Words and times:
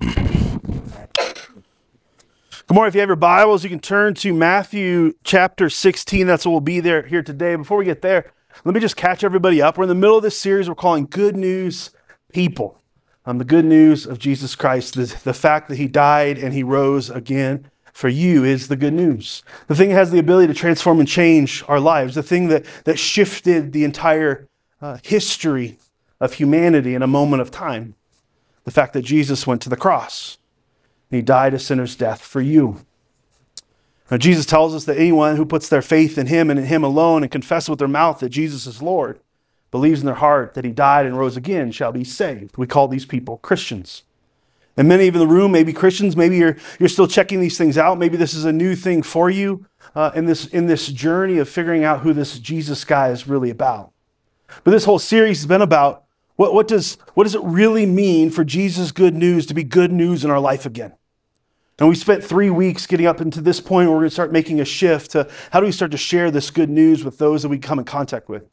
Good 0.00 0.14
morning. 2.70 2.88
If 2.88 2.94
you 2.94 3.00
have 3.00 3.08
your 3.08 3.16
Bibles, 3.16 3.64
you 3.64 3.70
can 3.70 3.80
turn 3.80 4.14
to 4.14 4.32
Matthew 4.32 5.12
chapter 5.24 5.68
16. 5.68 6.26
That's 6.26 6.46
what 6.46 6.52
we'll 6.52 6.60
be 6.60 6.80
there 6.80 7.02
here 7.02 7.22
today. 7.22 7.54
Before 7.56 7.76
we 7.76 7.84
get 7.84 8.00
there, 8.00 8.32
let 8.64 8.74
me 8.74 8.80
just 8.80 8.96
catch 8.96 9.22
everybody 9.24 9.60
up. 9.60 9.76
We're 9.76 9.84
in 9.84 9.88
the 9.88 9.94
middle 9.94 10.16
of 10.16 10.22
this 10.22 10.38
series 10.38 10.68
we're 10.68 10.74
calling 10.74 11.06
Good 11.06 11.36
News 11.36 11.90
People. 12.32 12.80
Um, 13.26 13.38
the 13.38 13.44
good 13.44 13.64
news 13.66 14.06
of 14.06 14.18
Jesus 14.18 14.56
Christ, 14.56 14.94
the, 14.94 15.14
the 15.24 15.34
fact 15.34 15.68
that 15.68 15.76
he 15.76 15.86
died 15.86 16.38
and 16.38 16.54
he 16.54 16.62
rose 16.62 17.10
again 17.10 17.70
for 17.92 18.08
you 18.08 18.44
is 18.44 18.68
the 18.68 18.76
good 18.76 18.94
news. 18.94 19.42
The 19.66 19.74
thing 19.74 19.90
that 19.90 19.96
has 19.96 20.10
the 20.10 20.18
ability 20.18 20.46
to 20.46 20.58
transform 20.58 21.00
and 21.00 21.08
change 21.08 21.62
our 21.68 21.80
lives, 21.80 22.14
the 22.14 22.22
thing 22.22 22.48
that, 22.48 22.64
that 22.84 22.98
shifted 22.98 23.72
the 23.72 23.84
entire 23.84 24.48
uh, 24.80 24.98
history 25.02 25.78
of 26.20 26.34
humanity 26.34 26.94
in 26.94 27.02
a 27.02 27.06
moment 27.06 27.42
of 27.42 27.50
time. 27.50 27.94
The 28.70 28.74
fact 28.74 28.92
that 28.92 29.02
Jesus 29.02 29.48
went 29.48 29.60
to 29.62 29.68
the 29.68 29.76
cross 29.76 30.38
he 31.10 31.22
died 31.22 31.54
a 31.54 31.58
sinner's 31.58 31.96
death 31.96 32.22
for 32.22 32.40
you. 32.40 32.86
Now, 34.12 34.16
Jesus 34.16 34.46
tells 34.46 34.76
us 34.76 34.84
that 34.84 34.96
anyone 34.96 35.34
who 35.34 35.44
puts 35.44 35.68
their 35.68 35.82
faith 35.82 36.16
in 36.16 36.28
him 36.28 36.50
and 36.50 36.56
in 36.56 36.66
him 36.66 36.84
alone 36.84 37.24
and 37.24 37.32
confesses 37.32 37.68
with 37.68 37.80
their 37.80 37.88
mouth 37.88 38.20
that 38.20 38.28
Jesus 38.28 38.68
is 38.68 38.80
Lord, 38.80 39.18
believes 39.72 39.98
in 39.98 40.06
their 40.06 40.14
heart 40.14 40.54
that 40.54 40.64
he 40.64 40.70
died 40.70 41.04
and 41.04 41.18
rose 41.18 41.36
again, 41.36 41.72
shall 41.72 41.90
be 41.90 42.04
saved. 42.04 42.56
We 42.56 42.68
call 42.68 42.86
these 42.86 43.04
people 43.04 43.38
Christians. 43.38 44.04
And 44.76 44.86
many 44.86 45.08
of 45.08 45.16
you 45.16 45.20
in 45.20 45.26
the 45.26 45.34
room 45.34 45.50
may 45.50 45.64
be 45.64 45.72
Christians. 45.72 46.16
Maybe 46.16 46.36
you're, 46.36 46.56
you're 46.78 46.88
still 46.88 47.08
checking 47.08 47.40
these 47.40 47.58
things 47.58 47.76
out. 47.76 47.98
Maybe 47.98 48.16
this 48.16 48.34
is 48.34 48.44
a 48.44 48.52
new 48.52 48.76
thing 48.76 49.02
for 49.02 49.30
you 49.30 49.66
uh, 49.96 50.12
in, 50.14 50.26
this, 50.26 50.46
in 50.46 50.68
this 50.68 50.86
journey 50.86 51.38
of 51.38 51.48
figuring 51.48 51.82
out 51.82 52.02
who 52.02 52.12
this 52.12 52.38
Jesus 52.38 52.84
guy 52.84 53.08
is 53.08 53.26
really 53.26 53.50
about. 53.50 53.90
But 54.62 54.70
this 54.70 54.84
whole 54.84 55.00
series 55.00 55.38
has 55.38 55.46
been 55.46 55.60
about 55.60 56.04
what, 56.40 56.54
what, 56.54 56.68
does, 56.68 56.96
what 57.12 57.24
does 57.24 57.34
it 57.34 57.42
really 57.42 57.84
mean 57.84 58.30
for 58.30 58.44
Jesus' 58.44 58.92
good 58.92 59.14
news 59.14 59.44
to 59.44 59.52
be 59.52 59.62
good 59.62 59.92
news 59.92 60.24
in 60.24 60.30
our 60.30 60.40
life 60.40 60.64
again? 60.64 60.94
And 61.78 61.86
we 61.86 61.94
spent 61.94 62.24
three 62.24 62.48
weeks 62.48 62.86
getting 62.86 63.04
up 63.04 63.20
into 63.20 63.42
this 63.42 63.60
point 63.60 63.88
where 63.88 63.96
we're 63.96 64.04
going 64.04 64.08
to 64.08 64.14
start 64.14 64.32
making 64.32 64.58
a 64.58 64.64
shift 64.64 65.10
to 65.10 65.28
how 65.50 65.60
do 65.60 65.66
we 65.66 65.72
start 65.72 65.90
to 65.90 65.98
share 65.98 66.30
this 66.30 66.50
good 66.50 66.70
news 66.70 67.04
with 67.04 67.18
those 67.18 67.42
that 67.42 67.50
we 67.50 67.58
come 67.58 67.78
in 67.78 67.84
contact 67.84 68.30
with? 68.30 68.48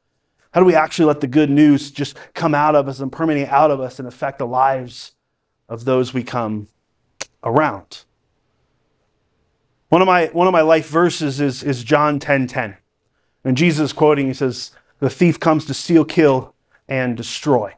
How 0.51 0.59
do 0.59 0.65
we 0.65 0.75
actually 0.75 1.05
let 1.05 1.21
the 1.21 1.27
good 1.27 1.49
news 1.49 1.89
just 1.89 2.17
come 2.33 2.53
out 2.53 2.75
of 2.75 2.89
us 2.89 2.99
and 2.99 3.09
permeate 3.09 3.47
out 3.47 3.71
of 3.71 3.79
us 3.79 3.99
and 3.99 4.07
affect 4.07 4.39
the 4.39 4.47
lives 4.47 5.13
of 5.69 5.85
those 5.85 6.13
we 6.13 6.25
come 6.25 6.67
around. 7.41 8.03
One 9.87 10.01
of 10.01 10.07
my, 10.07 10.25
one 10.33 10.47
of 10.47 10.51
my 10.51 10.59
life 10.59 10.89
verses 10.89 11.39
is, 11.39 11.63
is 11.63 11.85
John 11.85 12.19
10 12.19 12.47
10. 12.47 12.75
And 13.45 13.55
Jesus 13.55 13.93
quoting, 13.93 14.27
he 14.27 14.33
says, 14.33 14.71
The 14.99 15.09
thief 15.09 15.39
comes 15.39 15.63
to 15.67 15.73
steal, 15.73 16.03
kill, 16.03 16.53
and 16.87 17.15
destroy. 17.15 17.73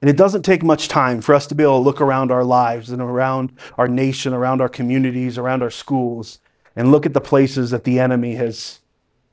And 0.00 0.08
it 0.08 0.16
doesn't 0.16 0.42
take 0.42 0.62
much 0.62 0.88
time 0.88 1.20
for 1.20 1.34
us 1.34 1.46
to 1.48 1.54
be 1.54 1.62
able 1.62 1.78
to 1.78 1.84
look 1.84 2.00
around 2.00 2.30
our 2.30 2.44
lives 2.44 2.90
and 2.90 3.02
around 3.02 3.52
our 3.76 3.88
nation, 3.88 4.32
around 4.32 4.60
our 4.60 4.68
communities, 4.68 5.36
around 5.36 5.62
our 5.62 5.70
schools, 5.70 6.38
and 6.74 6.90
look 6.90 7.04
at 7.04 7.12
the 7.12 7.20
places 7.20 7.70
that 7.70 7.84
the 7.84 8.00
enemy 8.00 8.36
has 8.36 8.80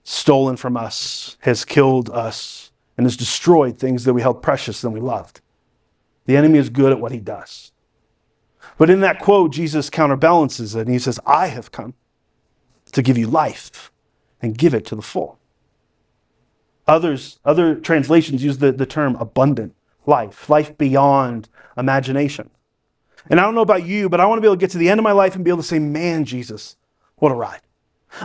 stolen 0.03 0.57
from 0.57 0.75
us, 0.75 1.37
has 1.41 1.63
killed 1.63 2.09
us, 2.09 2.71
and 2.97 3.05
has 3.05 3.15
destroyed 3.15 3.77
things 3.77 4.03
that 4.03 4.13
we 4.13 4.21
held 4.21 4.41
precious 4.41 4.83
and 4.83 4.93
we 4.93 4.99
loved. 4.99 5.39
The 6.25 6.35
enemy 6.35 6.59
is 6.59 6.69
good 6.69 6.91
at 6.91 6.99
what 6.99 7.11
he 7.11 7.19
does. 7.19 7.71
But 8.77 8.89
in 8.89 8.99
that 9.01 9.19
quote, 9.19 9.53
Jesus 9.53 9.89
counterbalances 9.89 10.75
it 10.75 10.81
and 10.81 10.91
he 10.91 10.99
says, 10.99 11.19
I 11.25 11.47
have 11.47 11.71
come 11.71 11.93
to 12.91 13.01
give 13.01 13.17
you 13.17 13.27
life 13.27 13.91
and 14.41 14.57
give 14.57 14.73
it 14.73 14.85
to 14.87 14.95
the 14.95 15.01
full. 15.01 15.39
Others, 16.87 17.39
other 17.45 17.75
translations 17.75 18.43
use 18.43 18.57
the, 18.57 18.71
the 18.71 18.85
term 18.85 19.15
abundant 19.15 19.73
life, 20.07 20.49
life 20.49 20.77
beyond 20.77 21.49
imagination. 21.77 22.49
And 23.29 23.39
I 23.39 23.43
don't 23.43 23.55
know 23.55 23.61
about 23.61 23.85
you, 23.85 24.09
but 24.09 24.19
I 24.19 24.25
want 24.25 24.37
to 24.37 24.41
be 24.41 24.47
able 24.47 24.55
to 24.55 24.59
get 24.59 24.71
to 24.71 24.77
the 24.77 24.89
end 24.89 24.99
of 24.99 25.03
my 25.03 25.11
life 25.11 25.35
and 25.35 25.43
be 25.43 25.51
able 25.51 25.61
to 25.61 25.67
say, 25.67 25.79
man, 25.79 26.25
Jesus, 26.25 26.77
what 27.17 27.31
a 27.31 27.35
ride. 27.35 27.61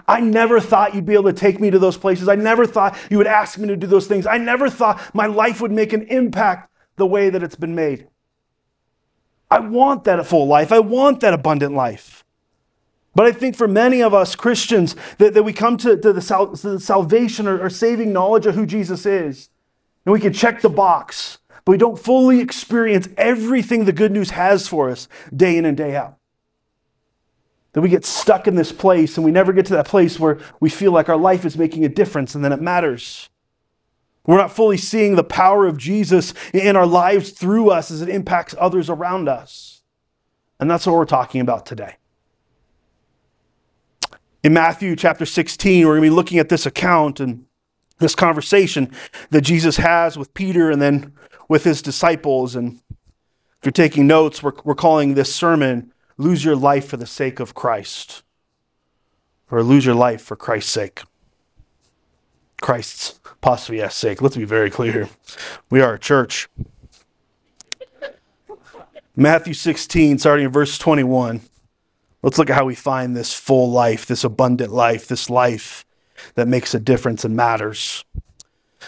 I 0.07 0.21
never 0.21 0.61
thought 0.61 0.95
you'd 0.95 1.07
be 1.07 1.15
able 1.15 1.31
to 1.31 1.33
take 1.33 1.61
me 1.61 1.71
to 1.71 1.79
those 1.79 1.97
places. 1.97 2.29
I 2.29 2.37
never 2.37 2.67
thought 2.67 2.97
you 3.11 3.19
would 3.19 3.27
ask 3.27 3.59
me 3.59 3.67
to 3.69 3.77
do 3.77 3.87
those 3.87 4.07
things. 4.07 4.27
I 4.27 4.39
never 4.39 4.71
thought 4.71 5.01
my 5.15 5.27
life 5.27 5.61
would 5.61 5.73
make 5.73 5.93
an 5.93 6.03
impact 6.03 6.71
the 6.97 7.07
way 7.07 7.31
that 7.31 7.43
it's 7.43 7.57
been 7.57 7.75
made. 7.75 8.07
I 9.51 9.59
want 9.59 10.05
that 10.05 10.25
full 10.27 10.47
life. 10.47 10.73
I 10.73 10.79
want 10.79 11.21
that 11.21 11.35
abundant 11.35 11.75
life. 11.75 12.25
But 13.15 13.27
I 13.27 13.33
think 13.33 13.57
for 13.57 13.69
many 13.69 14.03
of 14.03 14.15
us 14.15 14.35
Christians, 14.35 14.97
that, 15.19 15.35
that 15.35 15.43
we 15.43 15.53
come 15.53 15.77
to, 15.79 15.97
to, 15.97 16.13
the, 16.13 16.23
sal- 16.23 16.57
to 16.57 16.71
the 16.71 16.81
salvation 16.81 17.47
or, 17.47 17.61
or 17.61 17.69
saving 17.69 18.13
knowledge 18.13 18.47
of 18.47 18.55
who 18.55 18.65
Jesus 18.65 19.05
is, 19.05 19.51
and 20.07 20.13
we 20.13 20.21
can 20.21 20.33
check 20.33 20.63
the 20.63 20.71
box, 20.71 21.39
but 21.65 21.73
we 21.73 21.79
don't 21.79 21.99
fully 21.99 22.41
experience 22.41 23.09
everything 23.17 23.85
the 23.85 23.93
good 23.93 24.13
news 24.13 24.31
has 24.31 24.67
for 24.67 24.91
us 24.91 25.09
day 25.35 25.57
in 25.57 25.65
and 25.65 25.77
day 25.77 25.95
out. 25.95 26.17
That 27.73 27.81
we 27.81 27.89
get 27.89 28.05
stuck 28.05 28.47
in 28.47 28.55
this 28.55 28.73
place 28.73 29.17
and 29.17 29.25
we 29.25 29.31
never 29.31 29.53
get 29.53 29.67
to 29.67 29.75
that 29.75 29.87
place 29.87 30.21
where 30.21 30.39
we 30.61 30.69
feel 30.69 30.93
like 30.93 31.09
our 31.09 31.17
life 31.17 31.45
is 31.45 31.57
making 31.57 31.85
a 31.85 31.89
difference 31.89 32.35
and 32.35 32.45
then 32.45 32.53
it 32.53 32.61
matters. 32.61 33.31
We're 34.27 34.37
not 34.37 34.53
fully 34.53 34.77
seeing 34.77 35.17
the 35.17 35.25
power 35.25 35.67
of 35.67 35.79
Jesus 35.79 36.35
in 36.53 36.77
our 36.77 36.87
lives 36.87 37.31
through 37.31 37.71
us 37.71 37.91
as 37.91 38.03
it 38.03 38.09
impacts 38.09 38.55
others 38.59 38.91
around 38.91 39.29
us. 39.29 39.83
And 40.61 40.71
that's 40.71 40.87
what 40.87 40.95
we're 40.95 41.07
talking 41.07 41.41
about 41.41 41.67
today. 41.67 41.97
In 44.45 44.53
Matthew 44.53 44.95
chapter 44.97 45.25
16, 45.25 45.87
we're 45.87 45.95
going 45.95 46.03
to 46.03 46.11
be 46.11 46.15
looking 46.15 46.39
at 46.39 46.49
this 46.49 46.67
account 46.67 47.21
and 47.21 47.47
this 48.03 48.15
conversation 48.15 48.91
that 49.31 49.41
Jesus 49.41 49.79
has 49.79 50.19
with 50.19 50.35
Peter 50.35 50.71
and 50.71 50.83
then 50.83 51.15
with 51.49 51.65
his 51.65 51.81
disciples. 51.81 52.55
And 52.55 52.81
if 52.91 53.65
you're 53.65 53.73
taking 53.73 54.07
notes, 54.07 54.43
we're, 54.43 54.53
we're 54.65 54.75
calling 54.75 55.15
this 55.15 55.35
sermon 55.35 55.93
Lose 56.19 56.45
Your 56.45 56.57
Life 56.57 56.89
for 56.89 56.99
the 56.99 57.07
Sake 57.07 57.41
of 57.41 57.55
Christ, 57.55 58.23
or 59.51 59.63
Lose 59.63 59.87
Your 59.87 59.95
Life 59.95 60.21
for 60.21 60.37
Christ's 60.37 60.73
sake. 60.73 61.03
Christ's 62.61 63.19
apostrophe 63.25 63.81
s 63.81 63.97
sake. 63.97 64.21
Let's 64.21 64.37
be 64.37 64.45
very 64.45 64.71
clear. 64.71 65.09
We 65.71 65.81
are 65.81 65.95
a 65.95 65.99
church. 65.99 66.49
Matthew 69.17 69.55
16, 69.55 70.19
starting 70.19 70.47
in 70.47 70.53
verse 70.53 70.79
21. 70.79 71.41
Let's 72.23 72.39
look 72.39 72.51
at 72.51 72.57
how 72.57 72.65
we 72.65 72.75
find 72.75 73.17
this 73.17 73.35
full 73.35 73.71
life, 73.71 74.07
this 74.07 74.23
abundant 74.23 74.73
life, 74.73 75.09
this 75.09 75.29
life 75.29 75.85
that 76.35 76.49
makes 76.49 76.75
a 76.75 76.81
difference 76.81 77.25
and 77.25 77.37
matters. 77.37 78.05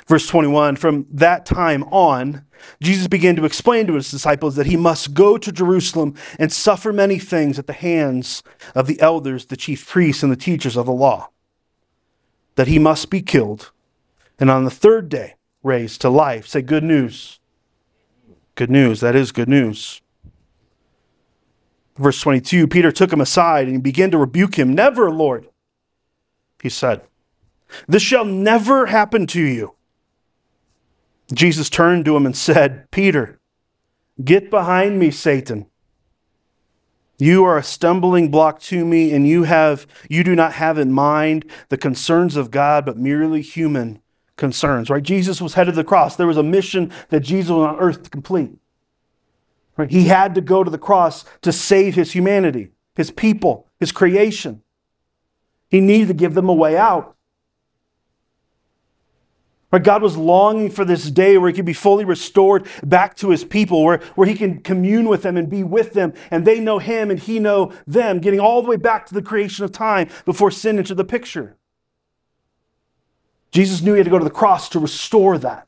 Verse 0.07 0.27
21 0.27 0.77
From 0.77 1.07
that 1.11 1.47
time 1.47 1.85
on, 1.85 2.45
Jesus 2.81 3.07
began 3.07 3.37
to 3.37 3.45
explain 3.45 3.87
to 3.87 3.95
his 3.95 4.11
disciples 4.11 4.57
that 4.57 4.67
he 4.67 4.77
must 4.77 5.15
go 5.15 5.39
to 5.39 5.53
Jerusalem 5.53 6.15
and 6.39 6.53
suffer 6.53 6.93
many 6.93 7.19
things 7.19 7.59
at 7.59 7.67
the 7.67 7.73
hands 7.73 8.43
of 8.75 8.87
the 8.87 9.01
elders, 9.01 9.47
the 9.47 9.57
chief 9.57 9.87
priests, 9.89 10.23
and 10.23 10.33
the 10.33 10.37
teachers 10.37 10.77
of 10.77 10.87
the 10.87 10.93
law 10.93 11.31
that 12.57 12.69
he 12.69 12.79
must 12.79 13.11
be 13.11 13.21
killed, 13.21 13.73
and 14.39 14.51
on 14.51 14.65
the 14.65 14.71
third 14.71 15.09
day 15.09 15.35
raised 15.63 16.01
to 16.01 16.09
life. 16.09 16.47
Say, 16.47 16.63
good 16.63 16.85
news. 16.85 17.41
Good 18.55 18.71
news. 18.71 19.01
That 19.01 19.17
is 19.17 19.33
good 19.33 19.49
news. 19.49 20.01
Verse 21.97 22.21
22 22.21 22.69
Peter 22.69 22.93
took 22.93 23.13
him 23.13 23.21
aside 23.21 23.69
and 23.69 23.83
began 23.83 24.11
to 24.11 24.19
rebuke 24.19 24.57
him. 24.57 24.75
Never, 24.75 25.11
Lord, 25.11 25.49
he 26.63 26.69
said, 26.69 27.03
this 27.87 28.03
shall 28.03 28.25
never 28.25 28.87
happen 28.87 29.27
to 29.29 29.43
you. 29.43 29.75
Jesus 31.33 31.71
turned 31.71 32.05
to 32.05 32.17
him 32.17 32.27
and 32.27 32.37
said, 32.37 32.91
Peter, 32.91 33.41
get 34.23 34.51
behind 34.51 34.99
me, 34.99 35.11
Satan. 35.11 35.67
You 37.19 37.45
are 37.45 37.57
a 37.57 37.63
stumbling 37.63 38.31
block 38.31 38.61
to 38.63 38.85
me, 38.85 39.13
and 39.13 39.27
you 39.27 39.45
have 39.45 39.87
you 40.11 40.25
do 40.25 40.35
not 40.35 40.55
have 40.55 40.79
in 40.79 40.93
mind 40.93 41.45
the 41.69 41.77
concerns 41.77 42.37
of 42.37 42.51
God, 42.51 42.85
but 42.85 42.97
merely 42.97 43.41
human 43.41 44.01
concerns. 44.37 44.91
Right? 44.91 45.03
Jesus 45.03 45.41
was 45.41 45.55
headed 45.55 45.75
to 45.75 45.77
the 45.77 45.85
cross. 45.85 46.17
There 46.17 46.27
was 46.27 46.37
a 46.37 46.43
mission 46.43 46.93
that 47.11 47.21
Jesus 47.21 47.51
was 47.51 47.69
on 47.69 47.79
earth 47.79 48.03
to 48.03 48.11
complete. 48.11 48.51
Right? 49.77 49.91
He 49.91 50.05
had 50.05 50.35
to 50.35 50.41
go 50.41 50.65
to 50.65 50.71
the 50.71 50.79
cross 50.79 51.25
to 51.43 51.53
save 51.53 51.95
his 51.95 52.13
humanity, 52.13 52.71
his 52.95 53.11
people, 53.11 53.69
his 53.79 53.93
creation. 53.93 54.63
He 55.71 55.81
needed 55.81 56.09
to 56.09 56.15
give 56.15 56.35
them 56.35 56.49
a 56.49 56.55
way 56.55 56.77
out. 56.77 57.17
Right? 59.75 59.83
God 59.83 60.03
was 60.03 60.17
longing 60.17 60.71
for 60.71 60.85
this 60.85 61.11
day 61.11 61.37
where 61.37 61.51
he 61.51 61.57
could 61.57 61.65
be 61.65 61.73
fully 61.73 62.05
restored 62.05 62.69
back 62.85 63.17
to 63.17 63.31
his 63.31 63.43
people, 63.43 63.83
where, 63.83 63.99
where 64.15 64.29
he 64.29 64.37
can 64.37 64.61
commune 64.61 65.09
with 65.09 65.23
them 65.23 65.37
and 65.37 65.51
be 65.51 65.65
with 65.65 65.95
them, 65.95 66.15
and 66.31 66.45
they 66.45 66.61
know 66.61 66.79
him 66.79 67.11
and 67.11 67.19
he 67.19 67.41
know 67.41 67.73
them, 67.85 68.21
getting 68.21 68.39
all 68.39 68.63
the 68.63 68.69
way 68.69 68.77
back 68.77 69.05
to 69.07 69.15
the 69.15 69.21
creation 69.21 69.65
of 69.65 69.73
time 69.73 70.09
before 70.25 70.53
sin 70.53 70.79
entered 70.79 70.97
the 70.97 71.05
picture. 71.05 71.57
Jesus 73.51 73.83
knew 73.83 73.95
he 73.95 73.99
had 73.99 74.05
to 74.05 74.13
go 74.13 74.19
to 74.21 74.25
the 74.25 74.31
cross 74.31 74.69
to 74.69 74.79
restore 74.79 75.39
that 75.39 75.67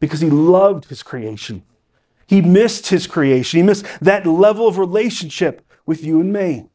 because 0.00 0.20
he 0.20 0.30
loved 0.30 0.86
his 0.86 1.02
creation. 1.02 1.62
He 2.26 2.40
missed 2.40 2.86
his 2.86 3.06
creation. 3.06 3.58
He 3.58 3.66
missed 3.66 3.84
that 4.00 4.26
level 4.26 4.66
of 4.66 4.78
relationship 4.78 5.60
with 5.84 6.02
you 6.02 6.22
and 6.22 6.32
me. 6.32 6.70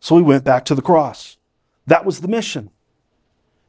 So 0.00 0.16
he 0.16 0.22
went 0.24 0.42
back 0.42 0.64
to 0.64 0.74
the 0.74 0.82
cross. 0.82 1.36
That 1.86 2.04
was 2.04 2.22
the 2.22 2.28
mission. 2.28 2.70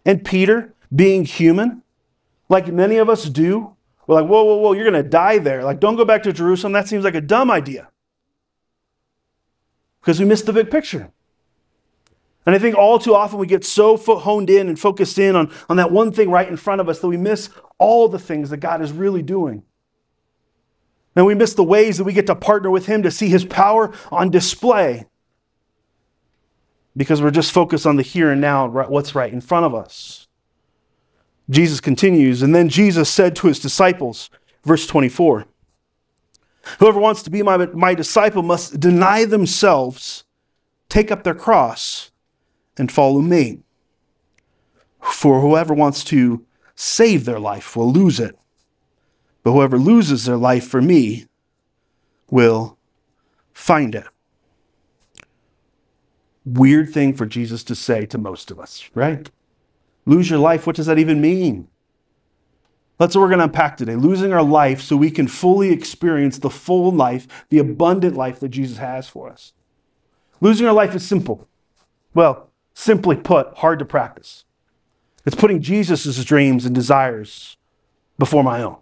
And 0.04 0.26
Peter, 0.26 0.73
being 0.94 1.26
human, 1.26 1.84
like 2.50 2.68
many 2.68 2.98
of 2.98 3.10
us 3.10 3.26
do, 3.26 3.76
we're 4.06 4.22
like, 4.22 4.30
whoa, 4.30 4.44
whoa, 4.44 4.58
whoa, 4.58 4.74
you're 4.74 4.90
going 4.90 5.02
to 5.02 5.10
die 5.10 5.38
there. 5.38 5.64
Like, 5.64 5.80
don't 5.80 5.96
go 5.96 6.06
back 6.06 6.24
to 6.24 6.34
Jerusalem. 6.34 6.74
That 6.74 6.88
seems 6.88 7.04
like 7.04 7.16
a 7.16 7.22
dumb 7.22 7.50
idea. 7.50 7.90
Because 10.02 10.20
we 10.20 10.26
missed 10.26 10.46
the 10.46 10.54
big 10.54 10.70
picture. 10.70 11.12
And 12.46 12.54
I 12.54 12.60
think 12.60 12.76
all 12.76 13.00
too 13.00 13.16
often 13.16 13.40
we 13.40 13.48
get 13.48 13.64
so 13.64 13.96
honed 13.96 14.50
in 14.50 14.68
and 14.68 14.78
focused 14.78 15.18
in 15.18 15.36
on, 15.36 15.50
on 15.70 15.78
that 15.78 15.92
one 15.92 16.12
thing 16.12 16.30
right 16.30 16.48
in 16.48 16.58
front 16.58 16.82
of 16.82 16.90
us 16.90 17.00
that 17.00 17.08
we 17.08 17.16
miss 17.16 17.50
all 17.78 18.10
the 18.10 18.20
things 18.20 18.50
that 18.50 18.58
God 18.58 18.82
is 18.82 18.92
really 18.92 19.22
doing. 19.22 19.64
And 21.16 21.26
we 21.26 21.36
miss 21.36 21.54
the 21.54 21.64
ways 21.64 21.98
that 21.98 22.04
we 22.04 22.12
get 22.12 22.28
to 22.28 22.36
partner 22.36 22.70
with 22.70 22.88
Him 22.88 23.04
to 23.04 23.12
see 23.12 23.30
His 23.30 23.46
power 23.46 23.94
on 24.12 24.30
display 24.30 25.06
because 26.98 27.22
we're 27.22 27.32
just 27.32 27.52
focused 27.52 27.86
on 27.86 27.96
the 27.96 28.04
here 28.04 28.30
and 28.32 28.42
now, 28.42 28.68
what's 28.68 29.16
right 29.16 29.32
in 29.32 29.42
front 29.42 29.66
of 29.66 29.74
us. 29.74 30.23
Jesus 31.50 31.80
continues, 31.80 32.42
and 32.42 32.56
then 32.56 32.70
Jesus 32.70 33.10
said 33.10 33.36
to 33.38 33.48
his 33.48 33.60
disciples, 33.60 34.30
verse 34.64 34.88
24, 34.88 35.46
Whoever 36.80 37.00
wants 37.00 37.22
to 37.24 37.30
be 37.30 37.42
my, 37.44 37.58
my 37.58 37.94
disciple 37.94 38.42
must 38.42 38.80
deny 38.80 39.26
themselves, 39.26 40.24
take 40.88 41.12
up 41.12 41.24
their 41.24 41.36
cross, 41.36 42.12
and 42.78 42.92
follow 42.92 43.20
me. 43.20 43.60
For 45.02 45.42
whoever 45.42 45.74
wants 45.74 46.06
to 46.06 46.46
save 46.76 47.26
their 47.26 47.40
life 47.40 47.76
will 47.76 47.92
lose 47.92 48.20
it, 48.20 48.38
but 49.44 49.52
whoever 49.52 49.78
loses 49.78 50.26
their 50.26 50.38
life 50.38 50.66
for 50.66 50.82
me 50.82 51.26
will 52.32 52.78
find 53.54 53.94
it 53.94 54.06
weird 56.46 56.92
thing 56.92 57.14
for 57.14 57.26
Jesus 57.26 57.64
to 57.66 57.76
say 57.76 58.06
to 58.08 58.18
most 58.18 58.52
of 58.52 58.60
us, 58.60 58.90
right? 58.94 59.30
Lose 60.06 60.30
your 60.30 60.40
life, 60.40 60.68
what 60.68 60.76
does 60.76 60.86
that 60.86 61.00
even 61.00 61.22
mean? 61.22 61.68
That's 62.98 63.16
what 63.16 63.22
we're 63.22 63.30
going 63.30 63.40
to 63.40 63.46
unpack 63.46 63.78
today. 63.78 63.96
Losing 63.96 64.34
our 64.34 64.44
life 64.44 64.82
so 64.82 64.96
we 64.96 65.12
can 65.12 65.28
fully 65.28 65.72
experience 65.72 66.38
the 66.38 66.50
full 66.50 66.92
life, 66.92 67.28
the 67.50 67.60
abundant 67.60 68.16
life 68.16 68.40
that 68.40 68.50
Jesus 68.50 68.78
has 68.78 69.08
for 69.08 69.30
us. 69.30 69.54
Losing 70.42 70.68
our 70.68 70.74
life 70.74 70.94
is 70.94 71.06
simple. 71.06 71.48
Well, 72.14 72.50
simply 72.74 73.16
put, 73.16 73.58
hard 73.58 73.80
to 73.80 73.86
practice. 73.86 74.46
It's 75.26 75.36
putting 75.36 75.62
Jesus' 75.62 76.24
dreams 76.24 76.66
and 76.66 76.76
desires 76.76 77.58
before 78.18 78.44
my 78.44 78.62
own 78.62 78.78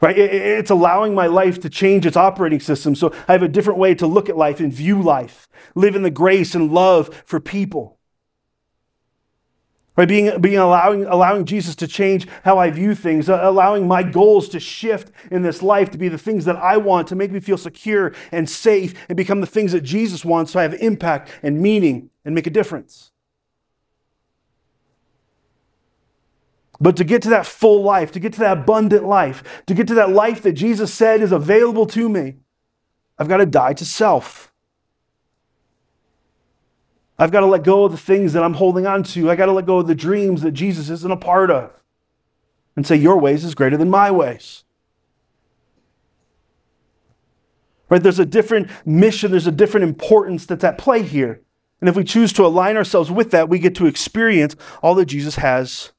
right? 0.00 0.16
It's 0.18 0.70
allowing 0.70 1.14
my 1.14 1.26
life 1.26 1.60
to 1.60 1.70
change 1.70 2.06
its 2.06 2.16
operating 2.16 2.60
system 2.60 2.94
so 2.94 3.12
I 3.28 3.32
have 3.32 3.42
a 3.42 3.48
different 3.48 3.78
way 3.78 3.94
to 3.96 4.06
look 4.06 4.28
at 4.28 4.36
life 4.36 4.60
and 4.60 4.72
view 4.72 5.00
life, 5.00 5.48
live 5.74 5.94
in 5.94 6.02
the 6.02 6.10
grace 6.10 6.54
and 6.54 6.72
love 6.72 7.22
for 7.26 7.38
people. 7.38 7.98
Right? 10.00 10.08
Being, 10.08 10.40
being 10.40 10.56
allowing, 10.56 11.04
allowing 11.04 11.44
Jesus 11.44 11.76
to 11.76 11.86
change 11.86 12.26
how 12.42 12.56
I 12.56 12.70
view 12.70 12.94
things, 12.94 13.28
uh, 13.28 13.38
allowing 13.42 13.86
my 13.86 14.02
goals 14.02 14.48
to 14.48 14.58
shift 14.58 15.12
in 15.30 15.42
this 15.42 15.62
life 15.62 15.90
to 15.90 15.98
be 15.98 16.08
the 16.08 16.16
things 16.16 16.46
that 16.46 16.56
I 16.56 16.78
want, 16.78 17.06
to 17.08 17.14
make 17.14 17.30
me 17.30 17.38
feel 17.38 17.58
secure 17.58 18.14
and 18.32 18.48
safe, 18.48 18.94
and 19.10 19.16
become 19.18 19.42
the 19.42 19.46
things 19.46 19.72
that 19.72 19.82
Jesus 19.82 20.24
wants 20.24 20.52
so 20.52 20.58
I 20.58 20.62
have 20.62 20.72
impact 20.72 21.30
and 21.42 21.60
meaning 21.60 22.08
and 22.24 22.34
make 22.34 22.46
a 22.46 22.50
difference. 22.50 23.12
But 26.80 26.96
to 26.96 27.04
get 27.04 27.20
to 27.20 27.28
that 27.28 27.44
full 27.44 27.82
life, 27.82 28.10
to 28.12 28.20
get 28.20 28.32
to 28.32 28.40
that 28.40 28.56
abundant 28.56 29.04
life, 29.04 29.62
to 29.66 29.74
get 29.74 29.86
to 29.88 29.94
that 29.96 30.08
life 30.08 30.40
that 30.44 30.52
Jesus 30.52 30.94
said 30.94 31.20
is 31.20 31.30
available 31.30 31.84
to 31.88 32.08
me, 32.08 32.36
I've 33.18 33.28
got 33.28 33.36
to 33.36 33.44
die 33.44 33.74
to 33.74 33.84
self. 33.84 34.49
I've 37.20 37.30
got 37.30 37.40
to 37.40 37.46
let 37.46 37.64
go 37.64 37.84
of 37.84 37.92
the 37.92 37.98
things 37.98 38.32
that 38.32 38.42
I'm 38.42 38.54
holding 38.54 38.86
on 38.86 39.02
to. 39.02 39.30
I 39.30 39.36
got 39.36 39.46
to 39.46 39.52
let 39.52 39.66
go 39.66 39.78
of 39.78 39.86
the 39.86 39.94
dreams 39.94 40.40
that 40.40 40.52
Jesus 40.52 40.88
isn't 40.88 41.12
a 41.12 41.18
part 41.18 41.50
of 41.50 41.70
and 42.74 42.86
say, 42.86 42.96
Your 42.96 43.18
ways 43.18 43.44
is 43.44 43.54
greater 43.54 43.76
than 43.76 43.90
my 43.90 44.10
ways. 44.10 44.64
Right? 47.90 48.02
There's 48.02 48.18
a 48.18 48.24
different 48.24 48.70
mission, 48.86 49.32
there's 49.32 49.46
a 49.46 49.52
different 49.52 49.84
importance 49.84 50.46
that's 50.46 50.64
at 50.64 50.78
play 50.78 51.02
here. 51.02 51.42
And 51.80 51.90
if 51.90 51.96
we 51.96 52.04
choose 52.04 52.32
to 52.34 52.46
align 52.46 52.78
ourselves 52.78 53.10
with 53.10 53.32
that, 53.32 53.50
we 53.50 53.58
get 53.58 53.74
to 53.76 53.86
experience 53.86 54.56
all 54.82 54.94
that 54.94 55.06
Jesus 55.06 55.36
has 55.36 55.92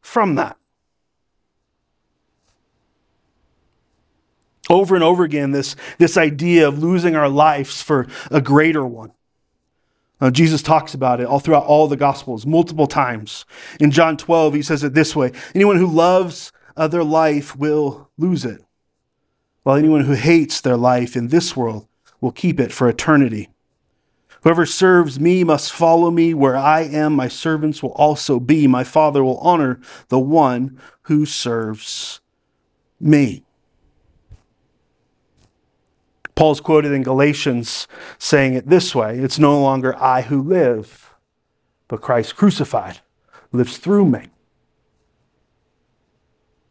from 0.00 0.36
that. 0.36 0.56
Over 4.70 4.94
and 4.94 5.02
over 5.02 5.24
again, 5.24 5.50
this, 5.50 5.74
this 5.98 6.16
idea 6.16 6.68
of 6.68 6.80
losing 6.80 7.16
our 7.16 7.28
lives 7.28 7.82
for 7.82 8.06
a 8.30 8.40
greater 8.40 8.86
one. 8.86 9.12
Uh, 10.20 10.30
Jesus 10.30 10.62
talks 10.62 10.94
about 10.94 11.20
it 11.20 11.26
all 11.26 11.38
throughout 11.38 11.64
all 11.64 11.86
the 11.86 11.96
Gospels, 11.96 12.44
multiple 12.44 12.86
times. 12.86 13.44
In 13.78 13.90
John 13.90 14.16
12, 14.16 14.54
he 14.54 14.62
says 14.62 14.82
it 14.82 14.94
this 14.94 15.14
way 15.14 15.32
Anyone 15.54 15.76
who 15.76 15.86
loves 15.86 16.52
uh, 16.76 16.88
their 16.88 17.04
life 17.04 17.56
will 17.56 18.10
lose 18.18 18.44
it, 18.44 18.64
while 19.62 19.76
anyone 19.76 20.04
who 20.04 20.14
hates 20.14 20.60
their 20.60 20.76
life 20.76 21.16
in 21.16 21.28
this 21.28 21.56
world 21.56 21.86
will 22.20 22.32
keep 22.32 22.58
it 22.58 22.72
for 22.72 22.88
eternity. 22.88 23.48
Whoever 24.42 24.66
serves 24.66 25.18
me 25.18 25.42
must 25.44 25.72
follow 25.72 26.10
me. 26.10 26.32
Where 26.32 26.56
I 26.56 26.82
am, 26.82 27.12
my 27.14 27.28
servants 27.28 27.82
will 27.82 27.92
also 27.92 28.38
be. 28.38 28.66
My 28.66 28.84
Father 28.84 29.24
will 29.24 29.38
honor 29.38 29.80
the 30.08 30.18
one 30.18 30.80
who 31.02 31.26
serves 31.26 32.20
me. 33.00 33.44
Paul's 36.38 36.60
quoted 36.60 36.92
in 36.92 37.02
Galatians 37.02 37.88
saying 38.16 38.54
it 38.54 38.68
this 38.68 38.94
way 38.94 39.18
It's 39.18 39.40
no 39.40 39.60
longer 39.60 40.00
I 40.00 40.22
who 40.22 40.40
live, 40.40 41.12
but 41.88 42.00
Christ 42.00 42.36
crucified 42.36 43.00
lives 43.50 43.76
through 43.76 44.06
me. 44.06 44.28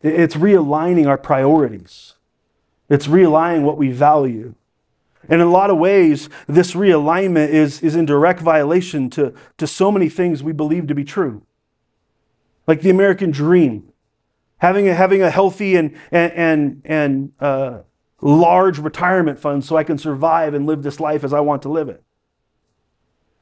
It's 0.02 0.36
realigning 0.36 1.06
our 1.06 1.18
priorities, 1.18 2.14
it's 2.88 3.08
realigning 3.08 3.64
what 3.64 3.78
we 3.78 3.92
value. 3.92 4.56
And 5.28 5.42
in 5.42 5.48
a 5.48 5.52
lot 5.52 5.70
of 5.70 5.78
ways, 5.78 6.30
this 6.48 6.72
realignment 6.72 7.50
is, 7.50 7.84
is 7.84 7.98
in 7.98 8.06
direct 8.06 8.40
violation 8.40 9.10
to, 9.10 9.34
to 9.58 9.68
so 9.68 9.92
many 9.92 10.08
things 10.08 10.42
we 10.42 10.54
believe 10.54 10.88
to 10.88 10.96
be 10.96 11.04
true. 11.04 11.42
Like 12.66 12.82
the 12.82 12.90
American 12.90 13.32
dream, 13.32 13.92
having 14.60 14.88
a, 14.88 14.94
having 14.94 15.22
a 15.22 15.30
healthy 15.30 15.76
and, 15.76 15.94
and, 16.10 16.32
and, 16.32 16.82
and 16.86 17.32
uh, 17.42 17.80
large 18.22 18.80
retirement 18.80 19.40
fund 19.40 19.64
so 19.64 19.78
I 19.78 19.84
can 19.84 19.98
survive 19.98 20.54
and 20.54 20.66
live 20.66 20.84
this 20.84 21.00
life 21.00 21.24
as 21.24 21.34
I 21.34 21.40
want 21.40 21.62
to 21.64 21.70
live 21.70 21.90
it. 21.90 22.04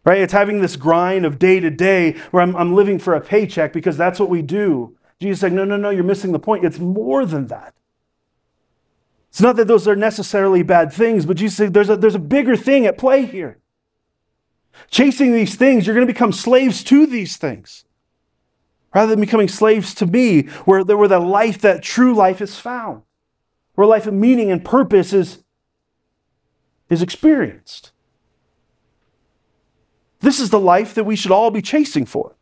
Right? 0.03 0.19
It's 0.19 0.33
having 0.33 0.61
this 0.61 0.75
grind 0.75 1.25
of 1.25 1.39
day 1.39 1.59
to 1.59 1.69
day 1.69 2.13
where 2.31 2.43
I'm, 2.43 2.55
I'm 2.55 2.75
living 2.75 2.99
for 2.99 3.15
a 3.15 3.21
paycheck 3.21 3.73
because 3.73 3.97
that's 3.97 4.19
what 4.19 4.29
we 4.29 4.41
do. 4.41 4.97
Jesus 5.19 5.39
said, 5.39 5.53
no, 5.53 5.63
no, 5.63 5.77
no, 5.77 5.89
you're 5.89 6.03
missing 6.03 6.31
the 6.31 6.39
point. 6.39 6.65
It's 6.65 6.79
more 6.79 7.25
than 7.25 7.47
that. 7.47 7.73
It's 9.29 9.41
not 9.41 9.55
that 9.55 9.67
those 9.67 9.87
are 9.87 9.95
necessarily 9.95 10.63
bad 10.63 10.93
things, 10.93 11.25
but 11.25 11.37
Jesus 11.37 11.57
said 11.57 11.73
there's 11.73 11.89
a, 11.89 11.97
there's 11.97 12.15
a 12.15 12.19
bigger 12.19 12.55
thing 12.55 12.85
at 12.85 12.97
play 12.97 13.25
here. 13.25 13.57
Chasing 14.89 15.33
these 15.33 15.55
things, 15.55 15.85
you're 15.85 15.95
going 15.95 16.07
to 16.07 16.13
become 16.13 16.31
slaves 16.31 16.83
to 16.85 17.05
these 17.05 17.37
things 17.37 17.85
rather 18.95 19.09
than 19.09 19.19
becoming 19.19 19.49
slaves 19.49 19.93
to 19.93 20.05
me, 20.05 20.43
where, 20.63 20.81
where 20.83 21.09
the 21.09 21.19
life, 21.19 21.59
that 21.59 21.83
true 21.83 22.15
life, 22.15 22.41
is 22.41 22.57
found, 22.57 23.01
where 23.75 23.85
life 23.85 24.07
of 24.07 24.13
meaning 24.13 24.51
and 24.51 24.63
purpose 24.63 25.13
is, 25.13 25.43
is 26.89 27.01
experienced. 27.01 27.91
This 30.19 30.39
is 30.39 30.49
the 30.49 30.59
life 30.59 30.93
that 30.95 31.03
we 31.03 31.15
should 31.15 31.31
all 31.31 31.51
be 31.51 31.61
chasing 31.61 32.05
for. 32.05 32.35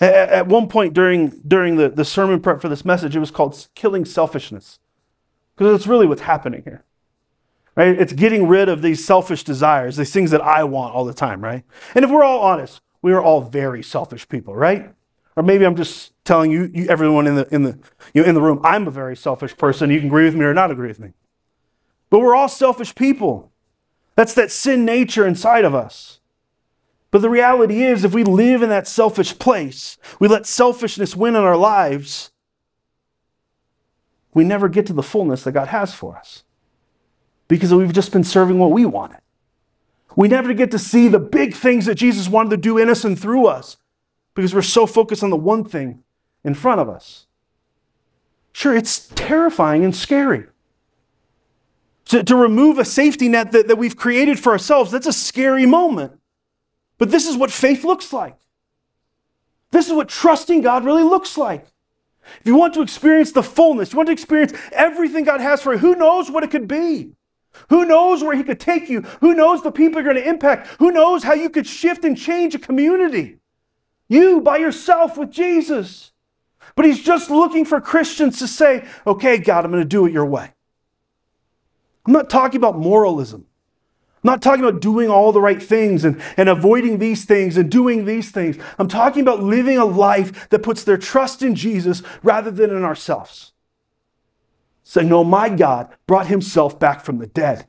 At, 0.00 0.14
at 0.14 0.46
one 0.46 0.68
point 0.68 0.94
during, 0.94 1.28
during 1.46 1.76
the, 1.76 1.88
the 1.88 2.04
sermon 2.04 2.40
prep 2.40 2.60
for 2.60 2.68
this 2.68 2.84
message, 2.84 3.14
it 3.14 3.20
was 3.20 3.30
called 3.30 3.68
Killing 3.74 4.04
Selfishness. 4.04 4.78
Because 5.54 5.72
that's 5.72 5.86
really 5.86 6.06
what's 6.06 6.22
happening 6.22 6.62
here. 6.64 6.84
Right? 7.74 7.98
It's 8.00 8.12
getting 8.12 8.48
rid 8.48 8.68
of 8.68 8.82
these 8.82 9.04
selfish 9.04 9.44
desires, 9.44 9.96
these 9.96 10.12
things 10.12 10.30
that 10.30 10.40
I 10.40 10.64
want 10.64 10.94
all 10.94 11.04
the 11.04 11.14
time, 11.14 11.42
right? 11.42 11.64
And 11.94 12.04
if 12.04 12.10
we're 12.10 12.24
all 12.24 12.40
honest, 12.40 12.80
we 13.00 13.12
are 13.12 13.22
all 13.22 13.40
very 13.40 13.82
selfish 13.82 14.28
people, 14.28 14.54
right? 14.54 14.94
Or 15.36 15.42
maybe 15.42 15.64
I'm 15.64 15.76
just 15.76 16.12
telling 16.24 16.50
you, 16.50 16.70
you 16.72 16.86
everyone 16.88 17.26
in 17.26 17.36
the 17.36 17.54
in 17.54 17.62
the 17.62 17.78
you 18.12 18.22
know, 18.22 18.28
in 18.28 18.34
the 18.34 18.42
room, 18.42 18.60
I'm 18.62 18.86
a 18.86 18.90
very 18.90 19.16
selfish 19.16 19.56
person. 19.56 19.90
You 19.90 19.98
can 19.98 20.08
agree 20.08 20.24
with 20.24 20.34
me 20.34 20.44
or 20.44 20.54
not 20.54 20.70
agree 20.70 20.88
with 20.88 21.00
me. 21.00 21.12
But 22.10 22.20
we're 22.20 22.36
all 22.36 22.48
selfish 22.48 22.94
people. 22.94 23.50
That's 24.14 24.34
that 24.34 24.50
sin 24.50 24.84
nature 24.84 25.26
inside 25.26 25.64
of 25.64 25.74
us. 25.74 26.20
But 27.10 27.22
the 27.22 27.30
reality 27.30 27.82
is, 27.82 28.04
if 28.04 28.14
we 28.14 28.24
live 28.24 28.62
in 28.62 28.68
that 28.68 28.86
selfish 28.86 29.38
place, 29.38 29.98
we 30.18 30.28
let 30.28 30.46
selfishness 30.46 31.16
win 31.16 31.36
in 31.36 31.42
our 31.42 31.56
lives, 31.56 32.30
we 34.34 34.44
never 34.44 34.68
get 34.68 34.86
to 34.86 34.92
the 34.92 35.02
fullness 35.02 35.44
that 35.44 35.52
God 35.52 35.68
has 35.68 35.94
for 35.94 36.16
us 36.16 36.44
because 37.48 37.72
we've 37.72 37.92
just 37.92 38.12
been 38.12 38.24
serving 38.24 38.58
what 38.58 38.70
we 38.70 38.86
wanted. 38.86 39.20
We 40.16 40.28
never 40.28 40.52
get 40.54 40.70
to 40.70 40.78
see 40.78 41.08
the 41.08 41.18
big 41.18 41.54
things 41.54 41.86
that 41.86 41.96
Jesus 41.96 42.28
wanted 42.28 42.50
to 42.50 42.56
do 42.58 42.78
in 42.78 42.88
us 42.88 43.04
and 43.04 43.18
through 43.18 43.46
us 43.46 43.76
because 44.34 44.54
we're 44.54 44.62
so 44.62 44.86
focused 44.86 45.22
on 45.22 45.30
the 45.30 45.36
one 45.36 45.64
thing 45.64 46.02
in 46.44 46.54
front 46.54 46.80
of 46.80 46.88
us. 46.88 47.26
Sure, 48.52 48.76
it's 48.76 49.08
terrifying 49.14 49.84
and 49.84 49.94
scary. 49.94 50.46
To, 52.06 52.22
to 52.22 52.36
remove 52.36 52.78
a 52.78 52.84
safety 52.84 53.28
net 53.28 53.52
that, 53.52 53.68
that 53.68 53.76
we've 53.76 53.96
created 53.96 54.38
for 54.38 54.52
ourselves, 54.52 54.90
that's 54.90 55.06
a 55.06 55.12
scary 55.12 55.66
moment. 55.66 56.18
But 56.98 57.10
this 57.10 57.26
is 57.26 57.36
what 57.36 57.50
faith 57.50 57.84
looks 57.84 58.12
like. 58.12 58.36
This 59.70 59.86
is 59.86 59.92
what 59.92 60.08
trusting 60.08 60.60
God 60.60 60.84
really 60.84 61.02
looks 61.02 61.38
like. 61.38 61.66
If 62.40 62.46
you 62.46 62.56
want 62.56 62.74
to 62.74 62.82
experience 62.82 63.32
the 63.32 63.42
fullness, 63.42 63.92
you 63.92 63.96
want 63.96 64.08
to 64.08 64.12
experience 64.12 64.52
everything 64.70 65.24
God 65.24 65.40
has 65.40 65.62
for 65.62 65.72
you, 65.72 65.78
who 65.78 65.96
knows 65.96 66.30
what 66.30 66.44
it 66.44 66.50
could 66.50 66.68
be? 66.68 67.12
Who 67.68 67.84
knows 67.84 68.22
where 68.22 68.36
He 68.36 68.44
could 68.44 68.60
take 68.60 68.88
you? 68.88 69.00
Who 69.20 69.34
knows 69.34 69.62
the 69.62 69.72
people 69.72 70.00
you're 70.00 70.12
going 70.12 70.22
to 70.22 70.28
impact? 70.28 70.68
Who 70.78 70.90
knows 70.90 71.22
how 71.22 71.34
you 71.34 71.50
could 71.50 71.66
shift 71.66 72.04
and 72.04 72.16
change 72.16 72.54
a 72.54 72.58
community? 72.58 73.38
You 74.08 74.40
by 74.40 74.58
yourself 74.58 75.16
with 75.16 75.30
Jesus. 75.30 76.12
But 76.74 76.84
He's 76.84 77.02
just 77.02 77.30
looking 77.30 77.64
for 77.64 77.80
Christians 77.80 78.38
to 78.38 78.48
say, 78.48 78.86
okay, 79.06 79.38
God, 79.38 79.64
I'm 79.64 79.70
going 79.70 79.82
to 79.82 79.88
do 79.88 80.06
it 80.06 80.12
your 80.12 80.26
way. 80.26 80.52
I'm 82.06 82.12
not 82.12 82.30
talking 82.30 82.56
about 82.56 82.78
moralism. 82.78 83.46
I'm 84.24 84.28
not 84.28 84.42
talking 84.42 84.64
about 84.64 84.80
doing 84.80 85.08
all 85.08 85.32
the 85.32 85.40
right 85.40 85.60
things 85.60 86.04
and, 86.04 86.22
and 86.36 86.48
avoiding 86.48 86.98
these 86.98 87.24
things 87.24 87.56
and 87.56 87.70
doing 87.70 88.04
these 88.04 88.30
things. 88.30 88.56
I'm 88.78 88.86
talking 88.86 89.20
about 89.22 89.42
living 89.42 89.78
a 89.78 89.84
life 89.84 90.48
that 90.50 90.62
puts 90.62 90.84
their 90.84 90.96
trust 90.96 91.42
in 91.42 91.56
Jesus 91.56 92.02
rather 92.22 92.50
than 92.50 92.70
in 92.70 92.84
ourselves. 92.84 93.52
Saying, 94.84 95.08
No, 95.08 95.24
my 95.24 95.48
God 95.48 95.92
brought 96.06 96.28
himself 96.28 96.78
back 96.78 97.04
from 97.04 97.18
the 97.18 97.26
dead. 97.26 97.66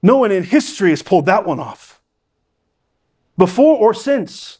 No 0.00 0.18
one 0.18 0.30
in 0.30 0.44
history 0.44 0.90
has 0.90 1.02
pulled 1.02 1.26
that 1.26 1.44
one 1.44 1.58
off, 1.58 2.00
before 3.36 3.76
or 3.76 3.94
since. 3.94 4.58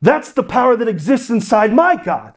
That's 0.00 0.32
the 0.32 0.42
power 0.42 0.76
that 0.76 0.88
exists 0.88 1.30
inside 1.30 1.72
my 1.72 1.96
God. 1.96 2.34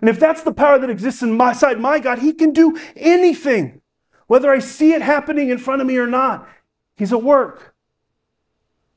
And 0.00 0.08
if 0.08 0.18
that's 0.18 0.42
the 0.42 0.52
power 0.52 0.78
that 0.78 0.90
exists 0.90 1.22
inside 1.22 1.80
my 1.80 1.98
God, 1.98 2.18
he 2.18 2.32
can 2.32 2.52
do 2.52 2.78
anything. 2.96 3.80
Whether 4.26 4.50
I 4.50 4.58
see 4.58 4.92
it 4.92 5.02
happening 5.02 5.50
in 5.50 5.58
front 5.58 5.80
of 5.80 5.86
me 5.86 5.96
or 5.96 6.06
not, 6.06 6.48
He's 6.96 7.12
at 7.12 7.22
work. 7.22 7.74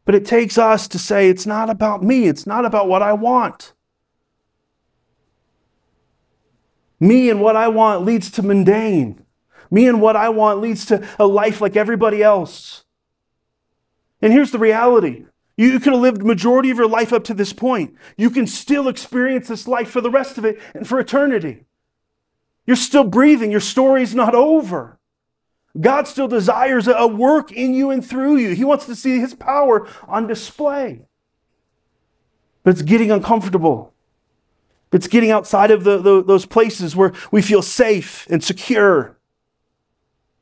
But 0.06 0.16
it 0.16 0.26
takes 0.26 0.58
us 0.58 0.88
to 0.90 1.00
say, 1.00 1.30
it's 1.30 1.46
not 1.46 1.70
about 1.70 2.04
me, 2.04 2.28
it's 2.28 2.46
not 2.46 2.66
about 2.66 2.88
what 2.88 3.02
I 3.02 3.14
want. 3.14 3.74
Me 7.00 7.30
and 7.30 7.42
what 7.42 7.56
I 7.56 7.68
want 7.68 8.06
leads 8.06 8.32
to 8.32 8.42
mundane. 8.42 9.26
Me 9.70 9.88
and 9.88 10.02
what 10.02 10.16
I 10.16 10.30
want 10.30 10.62
leads 10.62 10.86
to 10.86 11.08
a 11.20 11.26
life 11.26 11.60
like 11.60 11.76
everybody 11.76 12.24
else. 12.24 12.86
And 14.22 14.32
here's 14.32 14.52
the 14.52 14.60
reality. 14.60 15.26
You 15.58 15.80
could 15.80 15.94
have 15.94 16.02
lived 16.02 16.22
the 16.22 16.26
majority 16.26 16.70
of 16.70 16.78
your 16.78 16.88
life 16.88 17.14
up 17.14 17.24
to 17.26 17.34
this 17.34 17.54
point. 17.54 17.96
You 18.18 18.30
can 18.30 18.46
still 18.46 18.88
experience 18.88 19.48
this 19.48 19.68
life 19.68 19.90
for 19.90 20.02
the 20.02 20.10
rest 20.10 20.38
of 20.38 20.46
it 20.46 20.60
and 20.74 20.88
for 20.88 21.00
eternity. 21.00 21.66
You're 22.66 22.76
still 22.76 23.06
breathing. 23.06 23.52
Your 23.52 23.62
story's 23.62 24.14
not 24.14 24.36
over. 24.36 25.00
God 25.80 26.08
still 26.08 26.28
desires 26.28 26.88
a 26.88 27.08
work 27.08 27.52
in 27.52 27.74
you 27.74 27.90
and 27.90 28.06
through 28.06 28.38
you. 28.38 28.56
He 28.56 28.64
wants 28.64 28.86
to 28.86 28.96
see 28.96 29.20
his 29.20 29.34
power 29.34 29.88
on 30.08 30.28
display. 30.28 31.02
But 32.64 32.72
it's 32.72 32.82
getting 32.82 33.12
uncomfortable. 33.12 33.94
It's 34.92 35.08
getting 35.08 35.32
outside 35.32 35.72
of 35.72 35.84
the, 35.84 35.98
the, 35.98 36.24
those 36.24 36.46
places 36.46 36.96
where 36.96 37.12
we 37.32 37.42
feel 37.42 37.62
safe 37.62 38.26
and 38.30 38.44
secure 38.44 39.18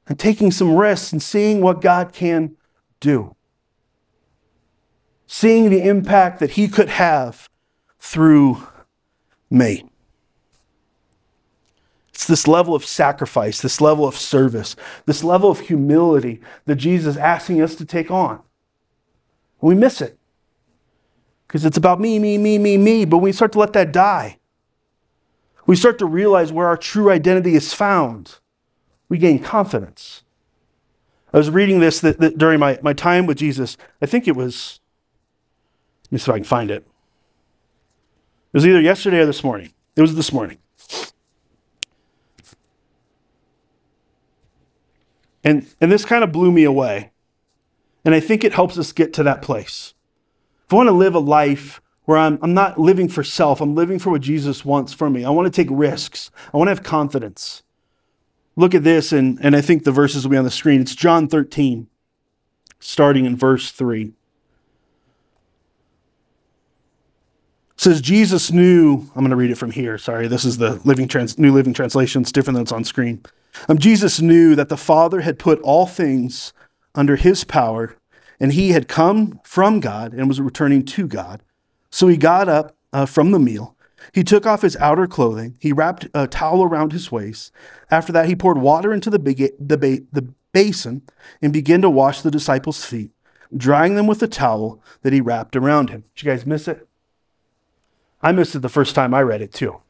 and 0.08 0.20
taking 0.20 0.52
some 0.52 0.76
risks 0.76 1.12
and 1.12 1.22
seeing 1.22 1.62
what 1.62 1.82
God 1.82 2.14
can 2.14 2.56
do. 3.00 3.36
Seeing 5.36 5.72
the 5.72 5.82
impact 5.82 6.40
that 6.42 6.52
he 6.52 6.68
could 6.68 6.90
have 6.90 7.50
through 7.98 8.68
me. 9.50 9.84
It's 12.10 12.28
this 12.28 12.48
level 12.48 12.76
of 12.76 12.86
sacrifice, 12.86 13.60
this 13.60 13.82
level 13.82 14.08
of 14.08 14.16
service, 14.16 14.76
this 15.08 15.24
level 15.24 15.50
of 15.50 15.62
humility 15.62 16.40
that 16.66 16.76
Jesus 16.76 17.16
is 17.16 17.18
asking 17.18 17.64
us 17.64 17.74
to 17.78 17.84
take 17.84 18.12
on. 18.12 18.44
We 19.60 19.74
miss 19.74 20.02
it 20.02 20.20
because 21.48 21.66
it's 21.66 21.78
about 21.78 22.00
me, 22.00 22.20
me, 22.20 22.38
me, 22.38 22.60
me, 22.60 22.78
me. 22.78 23.04
But 23.04 23.18
when 23.18 23.24
we 23.24 23.32
start 23.32 23.54
to 23.54 23.60
let 23.60 23.74
that 23.74 23.92
die, 23.92 24.38
we 25.66 25.76
start 25.76 25.98
to 25.98 26.06
realize 26.06 26.54
where 26.54 26.68
our 26.68 26.78
true 26.78 27.10
identity 27.10 27.56
is 27.56 27.74
found. 27.74 28.36
We 29.10 29.18
gain 29.18 29.40
confidence. 29.40 30.22
I 31.34 31.38
was 31.38 31.50
reading 31.50 31.80
this 31.80 32.00
that, 32.02 32.20
that 32.20 32.38
during 32.38 32.60
my, 32.60 32.78
my 32.84 32.94
time 32.94 33.26
with 33.26 33.40
Jesus. 33.40 33.78
I 34.00 34.06
think 34.06 34.28
it 34.28 34.36
was, 34.36 34.80
me 36.14 36.20
see 36.20 36.32
if 36.32 36.36
I 36.36 36.38
can 36.38 36.44
find 36.44 36.72
it. 36.72 36.86
It 38.54 38.58
was 38.58 38.68
either 38.68 38.82
yesterday 38.82 39.20
or 39.20 39.26
this 39.26 39.44
morning. 39.44 39.74
It 39.96 40.02
was 40.02 40.16
this 40.16 40.32
morning. 40.32 40.60
And, 45.44 45.68
and 45.82 45.92
this 45.92 46.06
kind 46.06 46.24
of 46.24 46.32
blew 46.32 46.52
me 46.52 46.64
away. 46.64 47.12
And 48.06 48.14
I 48.14 48.20
think 48.20 48.44
it 48.44 48.54
helps 48.54 48.78
us 48.78 48.92
get 48.92 49.14
to 49.14 49.24
that 49.24 49.42
place. 49.42 49.94
If 50.66 50.74
I 50.74 50.78
want 50.78 50.88
to 50.88 50.94
live 50.94 51.16
a 51.16 51.20
life 51.20 51.82
where 52.06 52.18
I'm, 52.18 52.38
I'm 52.42 52.54
not 52.54 52.80
living 52.80 53.08
for 53.08 53.24
self, 53.24 53.62
I'm 53.62 53.76
living 53.76 54.00
for 54.00 54.10
what 54.10 54.22
Jesus 54.22 54.66
wants 54.66 54.94
from 54.94 55.14
me, 55.14 55.24
I 55.24 55.30
want 55.30 55.46
to 55.46 55.64
take 55.64 55.70
risks, 55.72 56.32
I 56.54 56.58
want 56.58 56.68
to 56.68 56.72
have 56.72 56.84
confidence. 56.84 57.64
Look 58.56 58.76
at 58.76 58.84
this, 58.84 59.12
and, 59.12 59.40
and 59.42 59.56
I 59.56 59.62
think 59.62 59.84
the 59.84 59.92
verses 59.92 60.24
will 60.24 60.32
be 60.32 60.38
on 60.38 60.44
the 60.44 60.52
screen. 60.52 60.82
It's 60.82 60.96
John 60.96 61.28
13, 61.28 61.88
starting 62.80 63.26
in 63.26 63.36
verse 63.36 63.72
3. 63.72 64.14
Says 67.84 68.00
Jesus 68.00 68.52
knew, 68.52 69.10
I'm 69.14 69.22
going 69.22 69.30
to 69.30 69.36
read 69.36 69.52
it 69.52 69.58
from 69.58 69.72
here. 69.72 69.98
Sorry, 69.98 70.28
this 70.28 70.46
is 70.46 70.58
the 70.58 70.80
living 70.86 71.08
trans, 71.08 71.38
New 71.38 71.52
Living 71.52 71.74
Translation. 71.74 72.22
It's 72.22 72.32
different 72.32 72.56
than 72.56 72.64
it's 72.64 72.72
on 72.72 72.86
screen. 72.86 73.24
Um, 73.68 73.78
Jesus 73.78 74.22
knew 74.22 74.56
that 74.56 74.70
the 74.70 74.78
Father 74.78 75.22
had 75.22 75.38
put 75.38 75.60
all 75.62 75.86
things 75.86 76.54
under 76.96 77.18
his 77.18 77.44
power, 77.44 77.98
and 78.40 78.54
he 78.54 78.70
had 78.70 78.88
come 78.88 79.40
from 79.44 79.82
God 79.82 80.14
and 80.14 80.30
was 80.30 80.40
returning 80.40 80.86
to 80.86 81.08
God. 81.08 81.44
So 81.90 82.08
he 82.08 82.16
got 82.16 82.48
up 82.48 82.76
uh, 82.94 83.06
from 83.06 83.32
the 83.32 83.40
meal. 83.40 83.76
He 84.14 84.24
took 84.24 84.46
off 84.46 84.62
his 84.62 84.78
outer 84.78 85.06
clothing. 85.06 85.58
He 85.60 85.74
wrapped 85.74 86.08
a 86.14 86.26
towel 86.26 86.64
around 86.64 86.94
his 86.94 87.12
waist. 87.12 87.52
After 87.92 88.14
that, 88.14 88.28
he 88.28 88.36
poured 88.36 88.58
water 88.58 88.94
into 88.94 89.10
the, 89.10 89.20
big, 89.20 89.52
the, 89.60 89.78
ba- 89.78 90.06
the 90.12 90.34
basin 90.54 91.02
and 91.42 91.52
began 91.52 91.82
to 91.82 91.90
wash 91.90 92.22
the 92.22 92.32
disciples' 92.32 92.86
feet, 92.86 93.12
drying 93.56 93.96
them 93.96 94.08
with 94.08 94.20
the 94.20 94.28
towel 94.28 94.82
that 95.02 95.14
he 95.14 95.22
wrapped 95.22 95.56
around 95.56 95.90
him. 95.90 96.06
Did 96.16 96.24
you 96.24 96.32
guys 96.32 96.46
miss 96.46 96.68
it? 96.68 96.88
I 98.24 98.32
missed 98.32 98.56
it 98.56 98.60
the 98.60 98.70
first 98.70 98.96
time 98.96 99.14
I 99.14 99.22
read 99.22 99.42
it 99.42 99.54
too. 99.54 99.82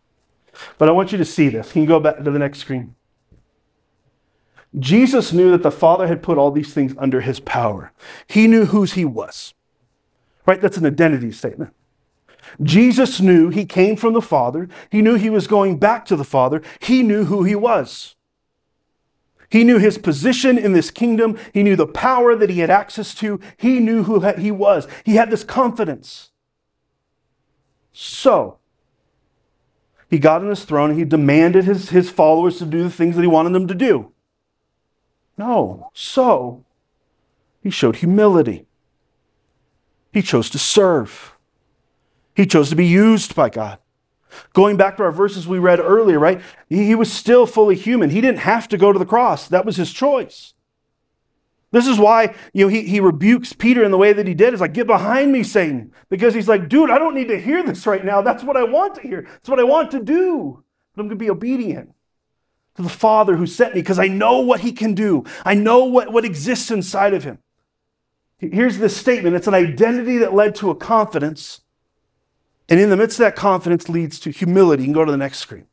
But 0.78 0.90
I 0.90 0.92
want 0.92 1.12
you 1.12 1.18
to 1.20 1.26
see 1.26 1.50
this. 1.50 1.72
Can 1.72 1.82
you 1.84 1.88
go 1.88 2.00
back 2.00 2.18
to 2.18 2.32
the 2.32 2.40
next 2.40 2.60
screen? 2.60 2.96
Jesus 4.78 5.32
knew 5.32 5.52
that 5.52 5.62
the 5.62 5.72
Father 5.72 6.08
had 6.08 6.24
put 6.24 6.38
all 6.38 6.50
these 6.50 6.74
things 6.74 6.96
under 6.98 7.22
his 7.22 7.40
power. 7.40 7.92
He 8.28 8.48
knew 8.48 8.66
whose 8.66 8.94
he 8.94 9.06
was. 9.06 9.54
Right? 10.48 10.60
That's 10.60 10.78
an 10.78 10.86
identity 10.86 11.32
statement. 11.32 11.74
Jesus 12.62 13.22
knew 13.22 13.50
he 13.50 13.66
came 13.66 13.96
from 13.96 14.14
the 14.14 14.22
Father. 14.22 14.68
He 14.90 15.02
knew 15.02 15.16
he 15.16 15.30
was 15.30 15.48
going 15.48 15.78
back 15.78 16.06
to 16.06 16.16
the 16.16 16.24
Father. 16.24 16.62
He 16.80 17.04
knew 17.04 17.26
who 17.26 17.44
he 17.44 17.56
was. 17.56 18.16
He 19.50 19.64
knew 19.64 19.78
his 19.78 20.00
position 20.00 20.58
in 20.58 20.74
this 20.74 20.90
kingdom. 20.90 21.38
He 21.54 21.62
knew 21.62 21.76
the 21.76 21.88
power 21.88 22.36
that 22.36 22.50
he 22.50 22.60
had 22.60 22.72
access 22.72 23.14
to. 23.16 23.40
He 23.56 23.80
knew 23.80 24.04
who 24.04 24.20
he 24.32 24.52
was. 24.52 24.88
He 25.04 25.16
had 25.16 25.30
this 25.30 25.44
confidence. 25.44 26.32
So, 27.94 28.58
he 30.10 30.20
got 30.20 30.42
on 30.42 30.50
his 30.50 30.66
throne 30.66 30.90
and 30.90 31.00
he 31.00 31.06
demanded 31.06 31.66
his, 31.66 31.90
his 31.90 32.10
followers 32.10 32.58
to 32.58 32.66
do 32.66 32.84
the 32.84 32.90
things 32.90 33.16
that 33.16 33.22
he 33.22 33.28
wanted 33.28 33.54
them 33.54 33.68
to 33.68 33.76
do. 33.76 34.12
No. 35.38 35.90
So, 35.94 36.66
he 37.62 37.70
showed 37.70 37.98
humility. 37.98 38.66
He 40.12 40.22
chose 40.22 40.50
to 40.52 40.60
serve. 40.60 41.38
He 42.36 42.46
chose 42.46 42.70
to 42.70 42.76
be 42.76 42.86
used 42.86 43.36
by 43.36 43.50
God. 43.50 43.80
Going 44.54 44.78
back 44.78 44.98
to 44.98 45.04
our 45.04 45.12
verses 45.12 45.48
we 45.48 45.60
read 45.60 45.80
earlier, 45.80 46.20
right? 46.20 46.42
He 46.70 46.96
was 46.96 47.12
still 47.12 47.46
fully 47.46 47.76
human. 47.76 48.10
He 48.10 48.22
didn't 48.22 48.40
have 48.40 48.68
to 48.70 48.78
go 48.78 48.92
to 48.92 49.00
the 49.00 49.06
cross. 49.06 49.48
That 49.48 49.66
was 49.66 49.78
his 49.78 49.92
choice. 49.92 50.53
This 51.74 51.88
is 51.88 51.98
why 51.98 52.36
you 52.54 52.66
know, 52.66 52.70
he, 52.70 52.84
he 52.84 53.00
rebukes 53.00 53.52
Peter 53.52 53.84
in 53.84 53.90
the 53.90 53.98
way 53.98 54.14
that 54.14 54.28
he 54.28 54.36
did. 54.36 54.54
Is 54.54 54.62
like, 54.62 54.76
get 54.76 54.86
behind 54.86 55.32
me, 55.32 55.42
Satan. 55.42 55.92
Because 56.08 56.36
he's 56.36 56.48
like, 56.48 56.70
dude, 56.70 56.92
I 56.92 57.00
don't 57.00 57.16
need 57.16 57.30
to 57.30 57.42
hear 57.42 57.64
this 57.64 57.88
right 57.88 58.06
now. 58.06 58.22
That's 58.22 58.44
what 58.44 58.56
I 58.56 58.64
want 58.64 58.94
to 58.96 59.02
hear. 59.02 59.24
That's 59.24 59.50
what 59.50 59.60
I 59.60 59.64
want 59.64 59.90
to 59.92 60.00
do. 60.00 60.64
But 60.94 61.02
I'm 61.02 61.08
going 61.08 61.18
to 61.18 61.26
be 61.26 61.32
obedient 61.32 61.92
to 62.76 62.84
the 62.84 62.90
Father 62.90 63.36
who 63.36 63.48
sent 63.48 63.74
me 63.74 63.82
because 63.82 63.98
I 63.98 64.08
know 64.08 64.40
what 64.40 64.60
he 64.60 64.72
can 64.72 64.94
do. 64.94 65.24
I 65.44 65.56
know 65.56 65.84
what, 65.86 66.14
what 66.14 66.26
exists 66.26 66.70
inside 66.70 67.16
of 67.16 67.24
him. 67.24 67.40
Here's 68.38 68.78
this 68.78 68.96
statement 68.96 69.36
it's 69.36 69.48
an 69.48 69.56
identity 69.56 70.20
that 70.20 70.32
led 70.32 70.54
to 70.56 70.70
a 70.70 70.76
confidence. 70.76 71.62
And 72.70 72.80
in 72.80 72.92
the 72.92 72.98
midst 72.98 73.20
of 73.20 73.24
that 73.24 73.36
confidence 73.36 73.90
leads 73.90 74.20
to 74.20 74.30
humility. 74.30 74.84
You 74.84 74.88
can 74.88 74.94
go 74.94 75.06
to 75.06 75.12
the 75.12 75.18
next 75.18 75.40
screen. 75.40 75.66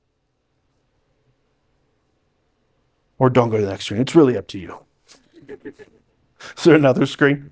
Or 3.19 3.29
don't 3.29 3.51
go 3.51 3.59
to 3.59 3.65
the 3.65 3.71
next 3.71 3.85
screen. 3.85 4.01
It's 4.01 4.15
really 4.15 4.39
up 4.39 4.49
to 4.49 4.59
you. 4.59 4.87
Is 5.51 6.65
there 6.65 6.75
another 6.75 7.07
screen? 7.07 7.51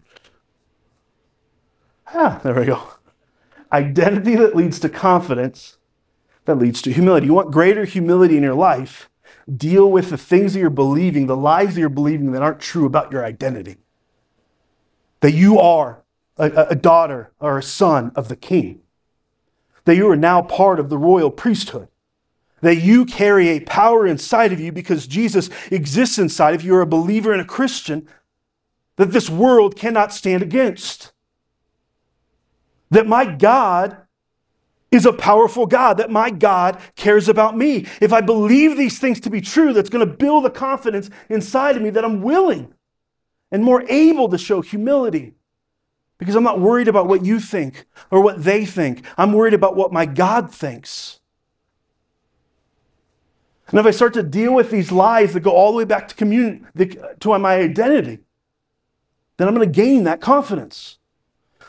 Ah, 2.15 2.41
there 2.43 2.55
we 2.55 2.67
go. 2.67 2.83
Identity 3.73 4.35
that 4.37 4.57
leads 4.57 4.81
to 4.81 4.89
confidence 4.89 5.77
that 6.47 6.57
leads 6.57 6.81
to 6.83 6.93
humility. 6.93 7.27
You 7.27 7.35
want 7.35 7.51
greater 7.51 7.85
humility 7.85 8.37
in 8.37 8.43
your 8.43 8.55
life? 8.55 9.11
Deal 9.55 9.91
with 9.91 10.09
the 10.09 10.17
things 10.17 10.55
that 10.55 10.61
you're 10.61 10.71
believing, 10.71 11.27
the 11.27 11.37
lies 11.37 11.75
that 11.75 11.81
you're 11.81 11.91
believing 11.91 12.33
that 12.33 12.43
aren't 12.43 12.61
true 12.61 12.87
about 12.87 13.13
your 13.13 13.25
identity. 13.25 13.77
That 15.21 15.33
you 15.33 15.59
are 15.59 16.03
a, 16.39 16.69
a 16.71 16.75
daughter 16.75 17.33
or 17.39 17.59
a 17.59 17.63
son 17.63 18.13
of 18.15 18.29
the 18.29 18.37
king. 18.37 18.81
That 19.85 19.97
you 19.97 20.11
are 20.11 20.17
now 20.17 20.41
part 20.41 20.81
of 20.81 20.89
the 20.89 20.99
royal 20.99 21.31
priesthood 21.31 21.89
that 22.61 22.77
you 22.77 23.05
carry 23.05 23.49
a 23.49 23.61
power 23.61 24.07
inside 24.07 24.53
of 24.53 24.61
you 24.61 24.73
because 24.73 25.07
Jesus 25.07 25.51
exists 25.71 26.19
inside 26.19 26.55
of 26.55 26.63
you. 26.63 26.73
You're 26.73 26.83
a 26.83 26.87
believer 26.87 27.33
and 27.33 27.41
a 27.41 27.45
Christian 27.45 28.09
that 28.97 29.13
this 29.13 29.31
world 29.31 29.77
cannot 29.77 30.13
stand 30.13 30.43
against. 30.43 31.13
That 32.91 33.07
my 33.07 33.25
God 33.25 33.97
is 34.91 35.07
a 35.07 35.13
powerful 35.13 35.67
God, 35.67 35.99
that 35.99 36.11
my 36.11 36.31
God 36.31 36.81
cares 36.97 37.29
about 37.29 37.57
me. 37.57 37.87
If 38.01 38.13
I 38.13 38.21
believe 38.21 38.77
these 38.77 38.99
things 38.99 39.21
to 39.21 39.31
be 39.31 39.41
true, 39.41 39.73
that's 39.73 39.91
going 39.91 40.07
to 40.07 40.13
build 40.13 40.47
a 40.47 40.51
confidence 40.51 41.11
inside 41.29 41.77
of 41.77 41.83
me 41.83 41.91
that 41.91 42.05
I'm 42.05 42.23
willing 42.23 42.73
and 43.51 43.63
more 43.63 43.85
able 43.89 44.29
to 44.31 44.39
show 44.39 44.61
humility. 44.63 45.35
Because 46.19 46.35
I'm 46.35 46.43
not 46.43 46.59
worried 46.59 46.89
about 46.89 47.07
what 47.07 47.25
you 47.25 47.39
think 47.39 47.87
or 48.11 48.21
what 48.21 48.43
they 48.43 48.67
think. 48.67 49.05
I'm 49.17 49.33
worried 49.33 49.55
about 49.55 49.77
what 49.77 49.93
my 49.93 50.05
God 50.05 50.53
thinks. 50.53 51.18
And 53.69 53.79
if 53.79 53.87
I 53.87 53.91
start 53.91 54.15
to 54.15 54.23
deal 54.23 54.55
with 54.55 54.71
these 54.71 54.91
lies 54.91 55.35
that 55.35 55.41
go 55.41 55.51
all 55.51 55.73
the 55.73 55.79
way 55.79 55.85
back 55.85 56.09
to 56.09 56.15
community, 56.15 56.99
to 57.21 57.39
my 57.39 57.57
identity, 57.57 58.21
then 59.37 59.47
I'm 59.47 59.55
going 59.55 59.71
to 59.71 59.75
gain 59.75 60.05
that 60.05 60.21
confidence. 60.21 60.99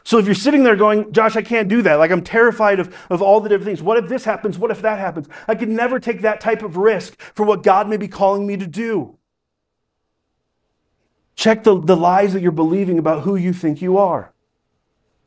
So 0.04 0.18
if 0.18 0.26
you're 0.26 0.34
sitting 0.34 0.64
there 0.64 0.76
going, 0.76 1.12
Josh, 1.12 1.36
I 1.36 1.42
can't 1.42 1.68
do 1.68 1.82
that. 1.82 1.96
Like 1.96 2.10
I'm 2.10 2.24
terrified 2.24 2.80
of, 2.80 2.96
of 3.10 3.22
all 3.22 3.42
the 3.42 3.50
different 3.50 3.66
things. 3.66 3.82
What 3.82 3.98
if 3.98 4.10
this 4.10 4.24
happens? 4.24 4.58
What 4.58 4.72
if 4.72 4.82
that 4.82 4.98
happens? 4.98 5.28
I 5.48 5.56
could 5.56 5.70
never 5.70 6.00
take 6.00 6.22
that 6.22 6.40
type 6.40 6.64
of 6.64 6.78
risk 6.78 7.20
for 7.36 7.46
what 7.46 7.64
God 7.64 7.90
may 7.90 7.98
be 7.98 8.08
calling 8.08 8.48
me 8.48 8.56
to 8.58 8.66
do. 8.66 9.18
Check 11.36 11.64
the, 11.64 11.80
the 11.80 11.96
lies 11.96 12.34
that 12.34 12.42
you're 12.42 12.52
believing 12.52 12.98
about 12.98 13.24
who 13.24 13.36
you 13.36 13.54
think 13.54 13.82
you 13.82 13.98
are. 13.98 14.34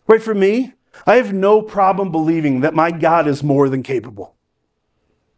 Right 0.06 0.22
for 0.22 0.34
me, 0.34 0.74
I 1.06 1.16
have 1.16 1.32
no 1.32 1.62
problem 1.62 2.10
believing 2.10 2.60
that 2.60 2.74
my 2.74 2.90
God 2.90 3.28
is 3.28 3.42
more 3.42 3.68
than 3.68 3.82
capable. 3.82 4.34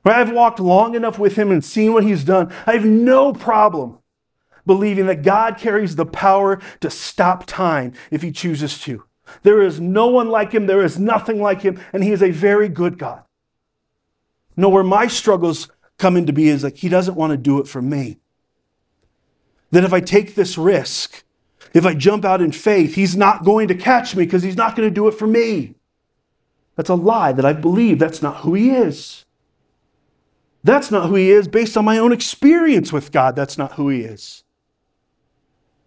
Right? 0.04 0.16
I've 0.16 0.32
walked 0.32 0.60
long 0.60 0.94
enough 0.94 1.18
with 1.18 1.36
him 1.36 1.50
and 1.50 1.64
seen 1.64 1.92
what 1.92 2.04
he's 2.04 2.24
done. 2.24 2.52
I 2.66 2.72
have 2.72 2.84
no 2.84 3.32
problem 3.32 3.98
believing 4.66 5.06
that 5.06 5.22
God 5.22 5.58
carries 5.58 5.96
the 5.96 6.06
power 6.06 6.60
to 6.80 6.90
stop 6.90 7.46
time 7.46 7.92
if 8.10 8.22
he 8.22 8.32
chooses 8.32 8.78
to. 8.80 9.04
There 9.42 9.62
is 9.62 9.80
no 9.80 10.08
one 10.08 10.28
like 10.28 10.52
him, 10.52 10.66
there 10.66 10.84
is 10.84 10.98
nothing 10.98 11.40
like 11.40 11.62
him, 11.62 11.80
and 11.92 12.04
he 12.04 12.12
is 12.12 12.22
a 12.22 12.30
very 12.30 12.68
good 12.68 12.98
God. 12.98 13.22
No, 14.56 14.68
where 14.68 14.84
my 14.84 15.06
struggles 15.06 15.68
come 15.98 16.16
into 16.16 16.32
be 16.32 16.48
is 16.48 16.62
like 16.64 16.76
he 16.76 16.88
doesn't 16.88 17.16
want 17.16 17.32
to 17.32 17.36
do 17.36 17.58
it 17.58 17.66
for 17.66 17.82
me. 17.82 18.18
That 19.70 19.84
if 19.84 19.92
I 19.92 20.00
take 20.00 20.34
this 20.34 20.56
risk, 20.56 21.24
if 21.72 21.84
I 21.84 21.94
jump 21.94 22.24
out 22.24 22.40
in 22.40 22.52
faith, 22.52 22.94
he's 22.94 23.16
not 23.16 23.44
going 23.44 23.68
to 23.68 23.74
catch 23.74 24.14
me 24.14 24.24
because 24.24 24.42
he's 24.42 24.56
not 24.56 24.76
going 24.76 24.88
to 24.88 24.94
do 24.94 25.08
it 25.08 25.14
for 25.14 25.26
me. 25.26 25.74
That's 26.76 26.90
a 26.90 26.94
lie 26.94 27.32
that 27.32 27.44
I 27.44 27.52
believe. 27.52 27.98
That's 27.98 28.22
not 28.22 28.38
who 28.38 28.54
he 28.54 28.70
is. 28.70 29.23
That's 30.64 30.90
not 30.90 31.08
who 31.08 31.14
he 31.14 31.30
is 31.30 31.46
based 31.46 31.76
on 31.76 31.84
my 31.84 31.98
own 31.98 32.10
experience 32.10 32.92
with 32.92 33.12
God. 33.12 33.36
That's 33.36 33.58
not 33.58 33.74
who 33.74 33.90
he 33.90 34.00
is. 34.00 34.42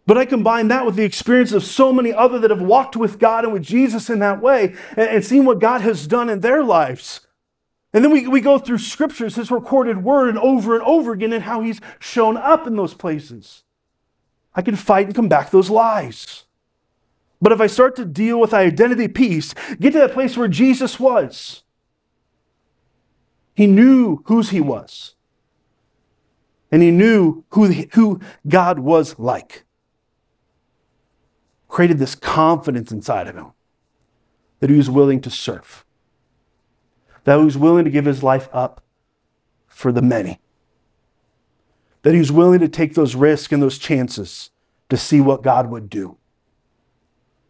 But 0.05 0.17
I 0.17 0.25
combine 0.25 0.69
that 0.69 0.85
with 0.85 0.95
the 0.95 1.03
experience 1.03 1.51
of 1.51 1.65
so 1.65 1.91
many 1.91 2.13
other 2.13 2.39
that 2.39 2.51
have 2.51 2.61
walked 2.61 2.95
with 2.95 3.19
God 3.19 3.43
and 3.43 3.51
with 3.51 3.63
Jesus 3.63 4.09
in 4.09 4.19
that 4.19 4.41
way 4.41 4.75
and, 4.95 5.09
and 5.09 5.25
seen 5.25 5.43
what 5.43 5.59
God 5.59 5.81
has 5.81 6.07
done 6.07 6.29
in 6.29 6.39
their 6.39 6.63
lives. 6.63 7.21
And 7.91 8.03
then 8.03 8.11
we, 8.11 8.27
we 8.27 8.39
go 8.39 8.59
through 8.59 8.77
scriptures, 8.77 9.35
his 9.35 9.51
recorded 9.51 10.03
word, 10.03 10.29
and 10.29 10.37
over 10.37 10.75
and 10.75 10.83
over 10.83 11.11
again, 11.11 11.33
and 11.33 11.43
how 11.43 11.61
he's 11.61 11.81
shown 11.99 12.37
up 12.37 12.67
in 12.67 12.75
those 12.75 12.93
places. 12.93 13.63
I 14.53 14.61
can 14.61 14.75
fight 14.75 15.07
and 15.07 15.15
come 15.15 15.27
back 15.27 15.49
those 15.49 15.69
lies. 15.69 16.43
But 17.41 17.51
if 17.51 17.59
I 17.59 17.67
start 17.67 17.95
to 17.97 18.05
deal 18.05 18.39
with 18.39 18.53
identity 18.53 19.07
piece, 19.07 19.53
get 19.79 19.93
to 19.93 19.99
that 19.99 20.13
place 20.13 20.37
where 20.37 20.47
Jesus 20.47 20.99
was, 20.99 21.63
he 23.57 23.65
knew 23.65 24.21
whose 24.25 24.51
he 24.51 24.61
was. 24.61 25.15
And 26.71 26.83
he 26.83 26.91
knew 26.91 27.43
who, 27.49 27.71
who 27.93 28.21
God 28.47 28.77
was 28.77 29.17
like. 29.17 29.63
Created 31.67 31.97
this 31.97 32.13
confidence 32.13 32.91
inside 32.91 33.27
of 33.27 33.35
him 33.35 33.53
that 34.59 34.69
he 34.69 34.77
was 34.77 34.91
willing 34.91 35.21
to 35.21 35.31
serve, 35.31 35.83
that 37.23 37.39
he 37.39 37.45
was 37.45 37.57
willing 37.57 37.83
to 37.83 37.89
give 37.89 38.05
his 38.05 38.21
life 38.21 38.47
up 38.53 38.83
for 39.67 39.91
the 39.91 40.03
many, 40.03 40.39
that 42.03 42.13
he 42.13 42.19
was 42.19 42.31
willing 42.31 42.59
to 42.59 42.69
take 42.69 42.93
those 42.93 43.15
risks 43.15 43.51
and 43.51 43.61
those 43.61 43.79
chances 43.79 44.51
to 44.89 44.97
see 44.97 45.19
what 45.19 45.41
God 45.41 45.71
would 45.71 45.89
do. 45.89 46.17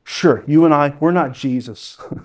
Sure, 0.05 0.45
you 0.47 0.63
and 0.63 0.73
I, 0.73 0.95
we're 1.01 1.11
not 1.11 1.33
Jesus. 1.33 1.97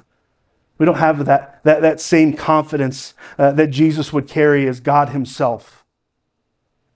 We 0.82 0.86
don't 0.86 0.96
have 0.96 1.26
that, 1.26 1.62
that, 1.62 1.80
that 1.82 2.00
same 2.00 2.32
confidence 2.32 3.14
uh, 3.38 3.52
that 3.52 3.68
Jesus 3.68 4.12
would 4.12 4.26
carry 4.26 4.66
as 4.66 4.80
God 4.80 5.10
Himself. 5.10 5.84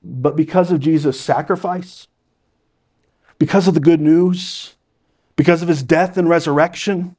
But 0.03 0.35
because 0.35 0.73
of 0.73 0.81
Jesus' 0.81 1.21
sacrifice, 1.21 2.09
because 3.39 3.69
of 3.69 3.75
the 3.75 3.81
good 3.81 4.01
news, 4.01 4.75
because 5.37 5.63
of 5.63 5.69
His 5.69 5.85
death 5.85 6.19
and 6.19 6.29
resurrection, 6.29 7.15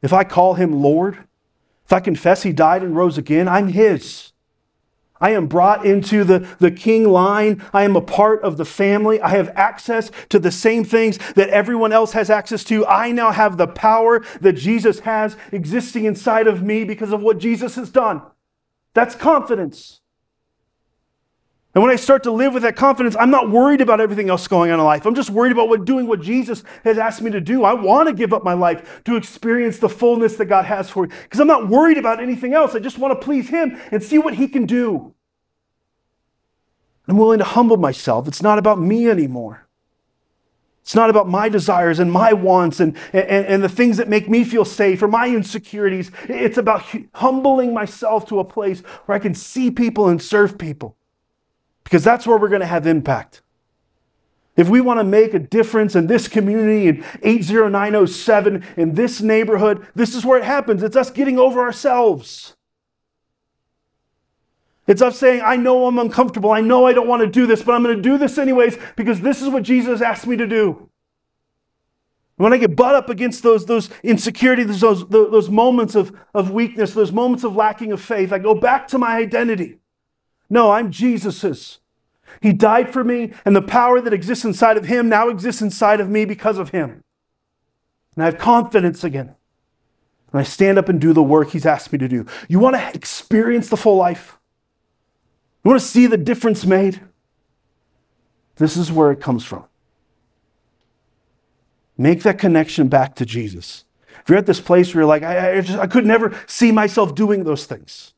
if 0.00 0.10
I 0.10 0.24
call 0.24 0.54
Him 0.54 0.72
Lord, 0.72 1.18
if 1.84 1.92
I 1.92 2.00
confess 2.00 2.44
He 2.44 2.54
died 2.54 2.82
and 2.82 2.96
rose 2.96 3.18
again, 3.18 3.46
I'm 3.46 3.68
His. 3.68 4.32
I 5.20 5.30
am 5.30 5.46
brought 5.46 5.86
into 5.86 6.24
the, 6.24 6.40
the 6.58 6.70
king 6.70 7.08
line. 7.08 7.62
I 7.72 7.84
am 7.84 7.96
a 7.96 8.00
part 8.00 8.42
of 8.42 8.56
the 8.56 8.64
family. 8.64 9.20
I 9.20 9.28
have 9.30 9.50
access 9.54 10.10
to 10.30 10.38
the 10.38 10.50
same 10.50 10.84
things 10.84 11.18
that 11.34 11.48
everyone 11.50 11.92
else 11.92 12.12
has 12.12 12.30
access 12.30 12.64
to. 12.64 12.86
I 12.86 13.12
now 13.12 13.30
have 13.30 13.56
the 13.56 13.68
power 13.68 14.24
that 14.40 14.54
Jesus 14.54 15.00
has 15.00 15.36
existing 15.52 16.04
inside 16.04 16.46
of 16.46 16.62
me 16.62 16.84
because 16.84 17.12
of 17.12 17.20
what 17.20 17.38
Jesus 17.38 17.76
has 17.76 17.90
done. 17.90 18.22
That's 18.92 19.14
confidence. 19.14 20.00
And 21.74 21.82
when 21.82 21.90
I 21.90 21.96
start 21.96 22.22
to 22.22 22.30
live 22.30 22.54
with 22.54 22.62
that 22.62 22.76
confidence, 22.76 23.16
I'm 23.18 23.30
not 23.30 23.50
worried 23.50 23.80
about 23.80 24.00
everything 24.00 24.30
else 24.30 24.46
going 24.46 24.70
on 24.70 24.78
in 24.78 24.84
life. 24.84 25.06
I'm 25.06 25.14
just 25.16 25.30
worried 25.30 25.50
about 25.50 25.68
what 25.68 25.84
doing 25.84 26.06
what 26.06 26.20
Jesus 26.20 26.62
has 26.84 26.98
asked 26.98 27.20
me 27.20 27.32
to 27.32 27.40
do. 27.40 27.64
I 27.64 27.74
want 27.74 28.08
to 28.08 28.14
give 28.14 28.32
up 28.32 28.44
my 28.44 28.52
life 28.52 29.02
to 29.04 29.16
experience 29.16 29.78
the 29.78 29.88
fullness 29.88 30.36
that 30.36 30.44
God 30.44 30.66
has 30.66 30.88
for 30.88 31.02
me 31.02 31.08
because 31.24 31.40
I'm 31.40 31.48
not 31.48 31.68
worried 31.68 31.98
about 31.98 32.22
anything 32.22 32.54
else. 32.54 32.76
I 32.76 32.78
just 32.78 32.98
want 32.98 33.18
to 33.18 33.24
please 33.24 33.48
Him 33.48 33.80
and 33.90 34.00
see 34.00 34.18
what 34.18 34.34
He 34.34 34.46
can 34.46 34.66
do. 34.66 35.14
I'm 37.08 37.18
willing 37.18 37.40
to 37.40 37.44
humble 37.44 37.76
myself. 37.76 38.28
It's 38.28 38.42
not 38.42 38.58
about 38.58 38.80
me 38.80 39.10
anymore. 39.10 39.66
It's 40.82 40.94
not 40.94 41.10
about 41.10 41.28
my 41.28 41.48
desires 41.48 41.98
and 41.98 42.12
my 42.12 42.34
wants 42.34 42.78
and, 42.78 42.96
and, 43.12 43.46
and 43.46 43.64
the 43.64 43.68
things 43.68 43.96
that 43.96 44.08
make 44.08 44.28
me 44.28 44.44
feel 44.44 44.64
safe 44.64 45.02
or 45.02 45.08
my 45.08 45.28
insecurities. 45.28 46.12
It's 46.28 46.58
about 46.58 46.84
humbling 47.14 47.74
myself 47.74 48.28
to 48.28 48.38
a 48.38 48.44
place 48.44 48.80
where 49.06 49.16
I 49.16 49.18
can 49.18 49.34
see 49.34 49.72
people 49.72 50.08
and 50.08 50.22
serve 50.22 50.56
people 50.56 50.96
because 51.84 52.02
that's 52.02 52.26
where 52.26 52.36
we're 52.36 52.48
going 52.48 52.60
to 52.60 52.66
have 52.66 52.86
impact. 52.86 53.42
If 54.56 54.68
we 54.68 54.80
want 54.80 55.00
to 55.00 55.04
make 55.04 55.34
a 55.34 55.38
difference 55.38 55.96
in 55.96 56.06
this 56.06 56.28
community 56.28 56.88
in 56.88 57.04
80907, 57.22 58.64
in 58.76 58.94
this 58.94 59.20
neighborhood, 59.20 59.86
this 59.94 60.14
is 60.14 60.24
where 60.24 60.38
it 60.38 60.44
happens. 60.44 60.82
It's 60.82 60.96
us 60.96 61.10
getting 61.10 61.38
over 61.38 61.60
ourselves. 61.60 62.54
It's 64.86 65.02
us 65.02 65.18
saying, 65.18 65.42
I 65.44 65.56
know 65.56 65.86
I'm 65.86 65.98
uncomfortable. 65.98 66.52
I 66.52 66.60
know 66.60 66.86
I 66.86 66.92
don't 66.92 67.08
want 67.08 67.22
to 67.22 67.28
do 67.28 67.46
this, 67.46 67.62
but 67.62 67.74
I'm 67.74 67.82
going 67.82 67.96
to 67.96 68.02
do 68.02 68.18
this 68.18 68.38
anyways 68.38 68.76
because 68.96 69.20
this 69.20 69.42
is 69.42 69.48
what 69.48 69.62
Jesus 69.62 70.00
asked 70.00 70.26
me 70.26 70.36
to 70.36 70.46
do. 70.46 70.90
When 72.36 72.52
I 72.52 72.58
get 72.58 72.76
butt 72.76 72.94
up 72.94 73.08
against 73.08 73.42
those, 73.42 73.64
those 73.64 73.90
insecurities, 74.02 74.80
those, 74.80 75.08
those 75.08 75.48
moments 75.48 75.94
of, 75.94 76.16
of 76.34 76.50
weakness, 76.50 76.92
those 76.92 77.12
moments 77.12 77.44
of 77.44 77.56
lacking 77.56 77.92
of 77.92 78.00
faith, 78.00 78.32
I 78.32 78.38
go 78.38 78.54
back 78.54 78.88
to 78.88 78.98
my 78.98 79.16
identity. 79.16 79.78
No, 80.48 80.70
I'm 80.70 80.90
Jesus's. 80.90 81.78
He 82.40 82.52
died 82.52 82.92
for 82.92 83.04
me, 83.04 83.32
and 83.44 83.54
the 83.54 83.62
power 83.62 84.00
that 84.00 84.12
exists 84.12 84.44
inside 84.44 84.76
of 84.76 84.86
him 84.86 85.08
now 85.08 85.28
exists 85.28 85.62
inside 85.62 86.00
of 86.00 86.08
me 86.08 86.24
because 86.24 86.58
of 86.58 86.70
him. 86.70 87.02
And 88.16 88.22
I 88.22 88.26
have 88.26 88.38
confidence 88.38 89.04
again. 89.04 89.34
And 90.32 90.40
I 90.40 90.42
stand 90.42 90.78
up 90.78 90.88
and 90.88 91.00
do 91.00 91.12
the 91.12 91.22
work 91.22 91.50
he's 91.50 91.66
asked 91.66 91.92
me 91.92 91.98
to 91.98 92.08
do. 92.08 92.26
You 92.48 92.58
want 92.58 92.76
to 92.76 92.90
experience 92.94 93.68
the 93.68 93.76
full 93.76 93.96
life? 93.96 94.38
You 95.62 95.70
want 95.70 95.80
to 95.80 95.86
see 95.86 96.06
the 96.06 96.16
difference 96.16 96.66
made? 96.66 97.00
This 98.56 98.76
is 98.76 98.92
where 98.92 99.10
it 99.10 99.20
comes 99.20 99.44
from. 99.44 99.64
Make 101.96 102.22
that 102.24 102.38
connection 102.38 102.88
back 102.88 103.14
to 103.16 103.26
Jesus. 103.26 103.84
If 104.20 104.28
you're 104.28 104.38
at 104.38 104.46
this 104.46 104.60
place 104.60 104.94
where 104.94 105.02
you're 105.02 105.08
like, 105.08 105.22
I, 105.22 105.58
I, 105.58 105.60
just, 105.60 105.78
I 105.78 105.86
could 105.86 106.06
never 106.06 106.36
see 106.46 106.72
myself 106.72 107.14
doing 107.14 107.44
those 107.44 107.66
things, 107.66 108.13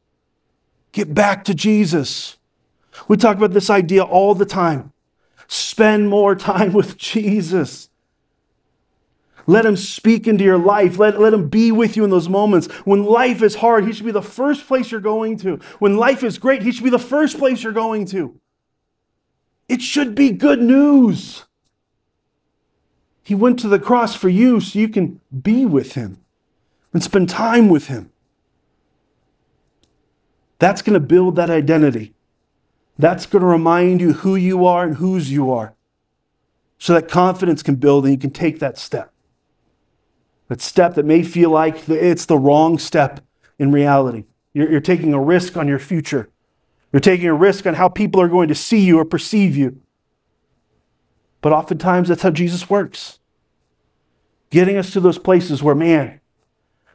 get 0.97 1.15
back 1.15 1.45
to 1.45 1.55
Jesus. 1.55 2.39
We 3.07 3.19
talk 3.19 3.37
about 3.37 3.53
this 3.53 3.69
idea 3.69 4.03
all 4.03 4.35
the 4.35 4.47
time. 4.47 4.93
Spend 5.47 6.09
more 6.09 6.35
time 6.35 6.73
with 6.81 6.97
Jesus. 6.97 7.91
Let 9.47 9.67
him 9.67 9.77
speak 9.77 10.27
into 10.27 10.43
your 10.43 10.59
life. 10.59 10.99
Let, 10.99 11.21
let 11.21 11.35
him 11.35 11.49
be 11.49 11.71
with 11.71 11.97
you 11.97 12.03
in 12.03 12.11
those 12.11 12.29
moments. 12.29 12.67
When 12.85 13.05
life 13.05 13.43
is 13.43 13.57
hard, 13.57 13.85
he 13.85 13.93
should 13.93 14.07
be 14.07 14.11
the 14.11 14.23
first 14.23 14.67
place 14.67 14.91
you're 14.91 15.01
going 15.01 15.37
to. 15.39 15.61
When 15.79 15.99
life 15.99 16.25
is 16.25 16.39
great, 16.39 16.63
he 16.63 16.73
should 16.73 16.83
be 16.83 16.91
the 16.91 16.99
first 16.99 17.39
place 17.39 17.63
you're 17.63 17.73
going 17.73 18.07
to. 18.07 18.41
It 19.69 19.83
should 19.83 20.15
be 20.15 20.31
good 20.31 20.63
news. 20.63 21.45
He 23.23 23.35
went 23.35 23.59
to 23.61 23.69
the 23.69 23.79
cross 23.79 24.17
for 24.17 24.29
you 24.29 24.61
so 24.61 24.79
you 24.79 24.89
can 24.89 25.21
be 25.43 25.67
with 25.67 25.93
him 25.93 26.19
and 26.93 27.03
spend 27.03 27.29
time 27.29 27.69
with 27.69 27.89
him. 27.89 28.11
That's 30.59 30.83
going 30.83 30.95
to 30.95 31.01
build 31.01 31.37
that 31.37 31.51
identity. 31.51 32.15
That's 32.99 33.27
going 33.27 33.43
to 33.43 33.47
remind 33.47 34.01
you 34.01 34.15
who 34.15 34.37
you 34.37 34.65
are 34.65 34.85
and 34.85 34.97
whose 34.97 35.31
you 35.31 35.53
are. 35.53 35.75
So 36.79 36.95
that 36.95 37.09
confidence 37.09 37.63
can 37.63 37.77
build 37.77 38.05
and 38.05 38.13
you 38.13 38.19
can 38.19 38.31
take 38.31 38.59
that 38.61 38.79
step. 38.79 39.13
That 40.49 40.61
step 40.61 40.95
that 40.95 41.05
may 41.05 41.23
feel 41.23 41.51
like 41.51 41.89
it's 41.89 42.27
the 42.27 42.39
wrong 42.39 42.79
step 42.79 43.21
in 43.59 43.73
reality. 43.73 44.25
You're, 44.53 44.71
you're 44.71 44.81
taking 44.81 45.13
a 45.13 45.21
risk 45.21 45.57
on 45.57 45.69
your 45.69 45.79
future. 45.79 46.29
You're 46.93 47.01
taking 47.01 47.27
a 47.27 47.35
risk 47.35 47.67
on 47.67 47.75
how 47.75 47.89
people 47.89 48.21
are 48.21 48.29
going 48.29 48.49
to 48.49 48.55
see 48.55 48.81
you 48.81 48.99
or 48.99 49.05
perceive 49.05 49.57
you. 49.57 49.81
But 51.41 51.53
oftentimes 51.53 52.09
that's 52.09 52.23
how 52.23 52.31
Jesus 52.31 52.71
works. 52.71 53.19
Getting 54.51 54.77
us 54.77 54.93
to 54.93 55.01
those 55.01 55.19
places 55.19 55.63
where, 55.63 55.75
man, 55.75 56.21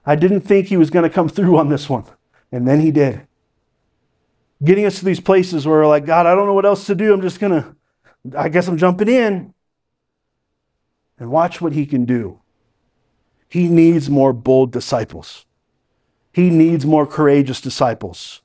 I 0.05 0.15
didn't 0.15 0.41
think 0.41 0.67
he 0.67 0.77
was 0.77 0.89
going 0.89 1.03
to 1.03 1.13
come 1.13 1.29
through 1.29 1.57
on 1.57 1.69
this 1.69 1.89
one. 1.89 2.05
And 2.51 2.67
then 2.67 2.79
he 2.79 2.91
did. 2.91 3.27
Getting 4.63 4.85
us 4.85 4.99
to 4.99 5.05
these 5.05 5.19
places 5.19 5.65
where 5.65 5.79
we're 5.79 5.87
like, 5.87 6.05
God, 6.05 6.25
I 6.25 6.35
don't 6.35 6.45
know 6.45 6.53
what 6.53 6.65
else 6.65 6.85
to 6.85 6.95
do. 6.95 7.13
I'm 7.13 7.21
just 7.21 7.39
going 7.39 7.61
to, 7.61 7.75
I 8.37 8.49
guess 8.49 8.67
I'm 8.67 8.77
jumping 8.77 9.07
in. 9.07 9.53
And 11.17 11.31
watch 11.31 11.61
what 11.61 11.73
he 11.73 11.85
can 11.85 12.05
do. 12.05 12.39
He 13.47 13.67
needs 13.67 14.09
more 14.09 14.33
bold 14.33 14.71
disciples. 14.71 15.45
He 16.31 16.49
needs 16.49 16.85
more 16.85 17.05
courageous 17.05 17.59
disciples. 17.59 18.41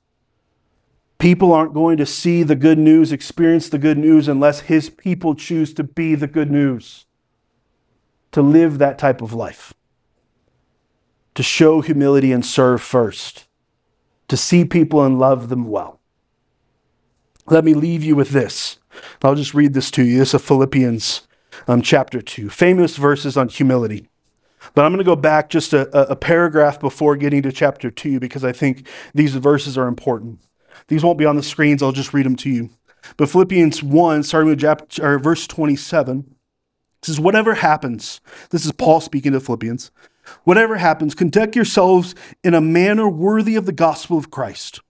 People 1.18 1.52
aren't 1.52 1.72
going 1.72 1.96
to 1.96 2.04
see 2.04 2.42
the 2.42 2.56
good 2.56 2.78
news, 2.78 3.12
experience 3.12 3.68
the 3.68 3.78
good 3.78 3.96
news, 3.96 4.28
unless 4.28 4.60
his 4.60 4.90
people 4.90 5.34
choose 5.34 5.72
to 5.74 5.84
be 5.84 6.14
the 6.14 6.26
good 6.26 6.50
news, 6.50 7.06
to 8.32 8.42
live 8.42 8.78
that 8.78 8.98
type 8.98 9.22
of 9.22 9.32
life, 9.32 9.72
to 11.34 11.42
show 11.42 11.80
humility 11.80 12.32
and 12.32 12.44
serve 12.44 12.82
first, 12.82 13.46
to 14.28 14.36
see 14.36 14.64
people 14.64 15.02
and 15.02 15.18
love 15.18 15.48
them 15.48 15.68
well. 15.70 15.95
Let 17.48 17.64
me 17.64 17.74
leave 17.74 18.02
you 18.02 18.16
with 18.16 18.30
this. 18.30 18.78
I'll 19.22 19.36
just 19.36 19.54
read 19.54 19.74
this 19.74 19.90
to 19.92 20.04
you. 20.04 20.18
This 20.18 20.34
is 20.34 20.42
Philippians 20.42 21.28
um, 21.68 21.80
chapter 21.80 22.20
2, 22.20 22.50
famous 22.50 22.96
verses 22.96 23.36
on 23.36 23.48
humility. 23.48 24.08
But 24.74 24.84
I'm 24.84 24.90
going 24.90 24.98
to 24.98 25.04
go 25.04 25.16
back 25.16 25.48
just 25.48 25.72
a, 25.72 26.10
a, 26.10 26.16
paragraph 26.16 26.80
before 26.80 27.16
getting 27.16 27.42
to 27.42 27.52
chapter 27.52 27.90
2 27.90 28.18
because 28.18 28.44
I 28.44 28.50
think 28.50 28.88
these 29.14 29.34
verses 29.36 29.78
are 29.78 29.86
important. 29.86 30.40
These 30.88 31.04
won't 31.04 31.18
be 31.18 31.24
on 31.24 31.36
the 31.36 31.42
screens, 31.42 31.82
I'll 31.82 31.92
just 31.92 32.12
read 32.12 32.26
them 32.26 32.36
to 32.36 32.50
you. 32.50 32.70
But 33.16 33.30
Philippians 33.30 33.82
1, 33.82 34.24
starting 34.24 34.50
with 34.50 34.60
chapter, 34.60 35.18
verse 35.18 35.46
27, 35.46 36.34
says, 37.02 37.20
Whatever 37.20 37.54
happens, 37.54 38.20
this 38.50 38.66
is 38.66 38.72
Paul 38.72 39.00
speaking 39.00 39.32
to 39.32 39.40
Philippians, 39.40 39.92
whatever 40.42 40.76
happens, 40.76 41.14
conduct 41.14 41.54
yourselves 41.54 42.16
in 42.42 42.54
a 42.54 42.60
manner 42.60 43.08
worthy 43.08 43.54
of 43.54 43.66
the 43.66 43.72
gospel 43.72 44.18
of 44.18 44.32
Christ. 44.32 44.80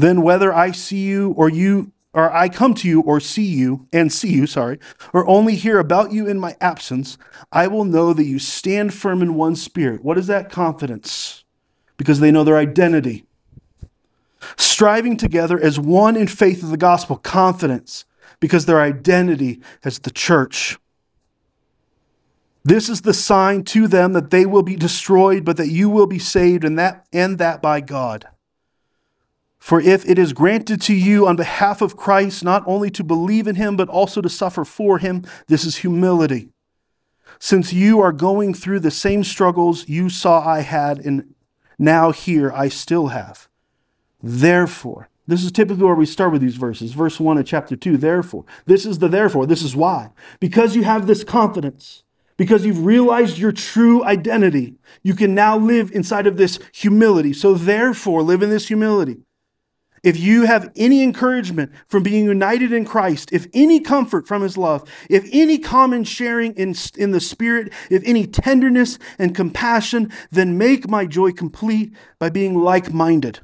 Then 0.00 0.22
whether 0.22 0.50
I 0.50 0.72
see 0.72 1.00
you 1.00 1.32
or 1.36 1.50
you 1.50 1.92
or 2.14 2.32
I 2.32 2.48
come 2.48 2.72
to 2.74 2.88
you 2.88 3.02
or 3.02 3.20
see 3.20 3.44
you 3.44 3.86
and 3.92 4.10
see 4.10 4.32
you, 4.32 4.46
sorry, 4.46 4.78
or 5.12 5.28
only 5.28 5.56
hear 5.56 5.78
about 5.78 6.10
you 6.10 6.26
in 6.26 6.40
my 6.40 6.56
absence, 6.60 7.18
I 7.52 7.66
will 7.66 7.84
know 7.84 8.14
that 8.14 8.24
you 8.24 8.38
stand 8.38 8.94
firm 8.94 9.20
in 9.20 9.34
one 9.34 9.54
spirit. 9.54 10.02
What 10.02 10.16
is 10.16 10.26
that 10.26 10.50
confidence? 10.50 11.44
Because 11.98 12.18
they 12.18 12.32
know 12.32 12.44
their 12.44 12.56
identity. 12.56 13.26
Striving 14.56 15.18
together 15.18 15.60
as 15.60 15.78
one 15.78 16.16
in 16.16 16.26
faith 16.26 16.62
of 16.62 16.70
the 16.70 16.78
gospel, 16.78 17.16
confidence, 17.16 18.06
because 18.40 18.64
their 18.64 18.80
identity 18.80 19.60
as 19.84 19.98
the 19.98 20.10
church. 20.10 20.78
This 22.64 22.88
is 22.88 23.02
the 23.02 23.14
sign 23.14 23.64
to 23.64 23.86
them 23.86 24.14
that 24.14 24.30
they 24.30 24.46
will 24.46 24.62
be 24.62 24.76
destroyed, 24.76 25.44
but 25.44 25.58
that 25.58 25.68
you 25.68 25.90
will 25.90 26.06
be 26.06 26.18
saved, 26.18 26.64
and 26.64 26.78
that 26.78 27.06
and 27.12 27.36
that 27.36 27.60
by 27.60 27.82
God. 27.82 28.26
For 29.60 29.78
if 29.78 30.08
it 30.08 30.18
is 30.18 30.32
granted 30.32 30.80
to 30.82 30.94
you 30.94 31.28
on 31.28 31.36
behalf 31.36 31.82
of 31.82 31.96
Christ 31.96 32.42
not 32.42 32.64
only 32.66 32.90
to 32.90 33.04
believe 33.04 33.46
in 33.46 33.56
him, 33.56 33.76
but 33.76 33.90
also 33.90 34.22
to 34.22 34.28
suffer 34.28 34.64
for 34.64 34.98
him, 34.98 35.22
this 35.48 35.64
is 35.64 35.76
humility. 35.76 36.48
Since 37.38 37.72
you 37.72 38.00
are 38.00 38.12
going 38.12 38.54
through 38.54 38.80
the 38.80 38.90
same 38.90 39.22
struggles 39.22 39.88
you 39.88 40.08
saw 40.08 40.40
I 40.46 40.60
had, 40.60 40.98
and 40.98 41.34
now 41.78 42.10
here 42.10 42.50
I 42.52 42.68
still 42.68 43.08
have. 43.08 43.48
Therefore, 44.22 45.08
this 45.26 45.44
is 45.44 45.52
typically 45.52 45.84
where 45.84 45.94
we 45.94 46.06
start 46.06 46.32
with 46.32 46.40
these 46.40 46.56
verses. 46.56 46.92
Verse 46.92 47.20
1 47.20 47.38
of 47.38 47.46
chapter 47.46 47.76
2, 47.76 47.98
therefore. 47.98 48.44
This 48.64 48.86
is 48.86 48.98
the 48.98 49.08
therefore. 49.08 49.46
This 49.46 49.62
is 49.62 49.76
why. 49.76 50.10
Because 50.40 50.74
you 50.74 50.84
have 50.84 51.06
this 51.06 51.22
confidence, 51.22 52.02
because 52.36 52.64
you've 52.64 52.84
realized 52.84 53.38
your 53.38 53.52
true 53.52 54.02
identity, 54.04 54.74
you 55.02 55.14
can 55.14 55.34
now 55.34 55.56
live 55.56 55.90
inside 55.92 56.26
of 56.26 56.38
this 56.38 56.58
humility. 56.72 57.32
So, 57.32 57.54
therefore, 57.54 58.22
live 58.22 58.42
in 58.42 58.50
this 58.50 58.68
humility 58.68 59.18
if 60.02 60.18
you 60.18 60.46
have 60.46 60.70
any 60.76 61.02
encouragement 61.02 61.72
from 61.86 62.02
being 62.02 62.24
united 62.24 62.72
in 62.72 62.84
Christ, 62.84 63.32
if 63.32 63.46
any 63.52 63.80
comfort 63.80 64.26
from 64.26 64.42
his 64.42 64.56
love, 64.56 64.88
if 65.10 65.28
any 65.32 65.58
common 65.58 66.04
sharing 66.04 66.54
in, 66.54 66.74
in 66.96 67.10
the 67.10 67.20
Spirit, 67.20 67.72
if 67.90 68.02
any 68.04 68.26
tenderness 68.26 68.98
and 69.18 69.34
compassion, 69.34 70.10
then 70.30 70.56
make 70.56 70.88
my 70.88 71.04
joy 71.04 71.32
complete 71.32 71.92
by 72.18 72.30
being 72.30 72.54
like 72.54 72.92
minded, 72.92 73.40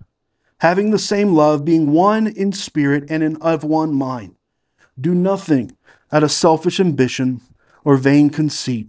having 0.59 0.90
the 0.90 0.99
same 0.99 1.35
love, 1.35 1.64
being 1.64 1.92
one 1.92 2.27
in 2.27 2.53
spirit 2.53 3.05
and 3.11 3.23
in, 3.23 3.37
of 3.37 3.62
one 3.62 3.95
mind. 3.95 4.35
Do 4.99 5.14
nothing 5.14 5.77
out 6.11 6.23
of 6.23 6.33
selfish 6.33 6.81
ambition 6.81 7.42
or 7.85 7.97
vain 7.97 8.31
conceit. 8.31 8.88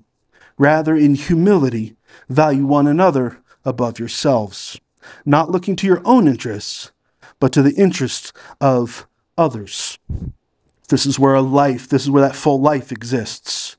Rather, 0.57 0.95
in 0.95 1.15
humility, 1.15 1.95
value 2.29 2.65
one 2.65 2.87
another 2.87 3.39
above 3.65 3.99
yourselves, 3.99 4.79
not 5.25 5.51
looking 5.51 5.75
to 5.75 5.85
your 5.85 6.01
own 6.05 6.27
interests 6.27 6.91
but 7.39 7.51
to 7.53 7.61
the 7.61 7.73
interests 7.73 8.33
of 8.59 9.07
others. 9.37 9.99
This 10.89 11.05
is 11.05 11.19
where 11.19 11.35
a 11.35 11.41
life, 11.41 11.87
this 11.87 12.03
is 12.03 12.09
where 12.09 12.21
that 12.21 12.35
full 12.35 12.61
life 12.61 12.91
exists. 12.91 13.77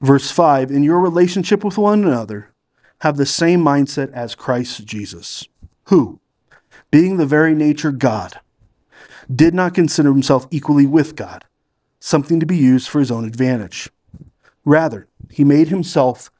Verse 0.00 0.30
5 0.30 0.70
In 0.70 0.82
your 0.82 1.00
relationship 1.00 1.64
with 1.64 1.78
one 1.78 2.04
another, 2.04 2.52
have 3.00 3.16
the 3.16 3.26
same 3.26 3.62
mindset 3.62 4.12
as 4.12 4.34
Christ 4.34 4.84
Jesus, 4.84 5.46
who, 5.84 6.20
being 6.90 7.16
the 7.16 7.26
very 7.26 7.54
nature 7.54 7.92
God, 7.92 8.40
did 9.34 9.54
not 9.54 9.74
consider 9.74 10.10
himself 10.10 10.46
equally 10.50 10.86
with 10.86 11.16
God, 11.16 11.44
something 12.00 12.40
to 12.40 12.46
be 12.46 12.56
used 12.56 12.88
for 12.88 13.00
his 13.00 13.10
own 13.10 13.24
advantage. 13.24 13.90
Rather, 14.64 15.08
he 15.30 15.44
made 15.44 15.68
himself 15.68 16.30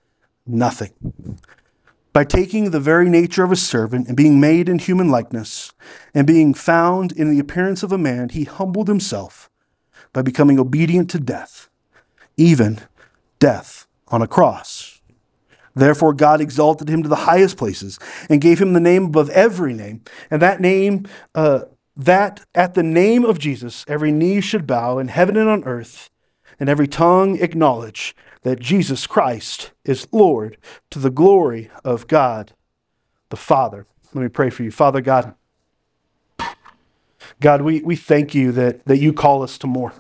nothing 0.46 0.92
by 2.16 2.24
taking 2.24 2.70
the 2.70 2.80
very 2.80 3.10
nature 3.10 3.44
of 3.44 3.52
a 3.52 3.56
servant 3.56 4.08
and 4.08 4.16
being 4.16 4.40
made 4.40 4.70
in 4.70 4.78
human 4.78 5.10
likeness, 5.10 5.74
and 6.14 6.26
being 6.26 6.54
found 6.54 7.12
in 7.12 7.30
the 7.30 7.38
appearance 7.38 7.82
of 7.82 7.92
a 7.92 7.98
man, 7.98 8.30
he 8.30 8.44
humbled 8.44 8.88
himself 8.88 9.50
by 10.14 10.22
becoming 10.22 10.58
obedient 10.58 11.10
to 11.10 11.20
death, 11.20 11.68
even 12.38 12.80
death 13.38 13.86
on 14.08 14.22
a 14.22 14.26
cross. 14.26 15.02
Therefore, 15.74 16.14
God 16.14 16.40
exalted 16.40 16.88
him 16.88 17.02
to 17.02 17.08
the 17.10 17.26
highest 17.28 17.58
places 17.58 17.98
and 18.30 18.40
gave 18.40 18.62
him 18.62 18.72
the 18.72 18.80
name 18.80 19.04
above 19.04 19.28
every 19.28 19.74
name, 19.74 20.00
and 20.30 20.40
that 20.40 20.58
name, 20.58 21.04
uh, 21.34 21.64
that 21.94 22.46
at 22.54 22.72
the 22.72 22.82
name 22.82 23.26
of 23.26 23.38
Jesus, 23.38 23.84
every 23.88 24.10
knee 24.10 24.40
should 24.40 24.66
bow 24.66 24.98
in 24.98 25.08
heaven 25.08 25.36
and 25.36 25.50
on 25.50 25.64
earth, 25.64 26.08
and 26.58 26.70
every 26.70 26.88
tongue 26.88 27.38
acknowledge 27.42 28.16
that 28.46 28.60
Jesus 28.60 29.08
Christ 29.08 29.72
is 29.84 30.06
Lord 30.12 30.56
to 30.90 31.00
the 31.00 31.10
glory 31.10 31.68
of 31.82 32.06
God 32.06 32.52
the 33.28 33.36
Father. 33.36 33.86
Let 34.14 34.22
me 34.22 34.28
pray 34.28 34.50
for 34.50 34.62
you. 34.62 34.70
Father 34.70 35.00
God, 35.00 35.34
God, 37.40 37.62
we, 37.62 37.82
we 37.82 37.96
thank 37.96 38.36
you 38.36 38.52
that, 38.52 38.84
that 38.84 38.98
you 38.98 39.12
call 39.12 39.42
us 39.42 39.58
to 39.58 39.66
more. 39.66 39.94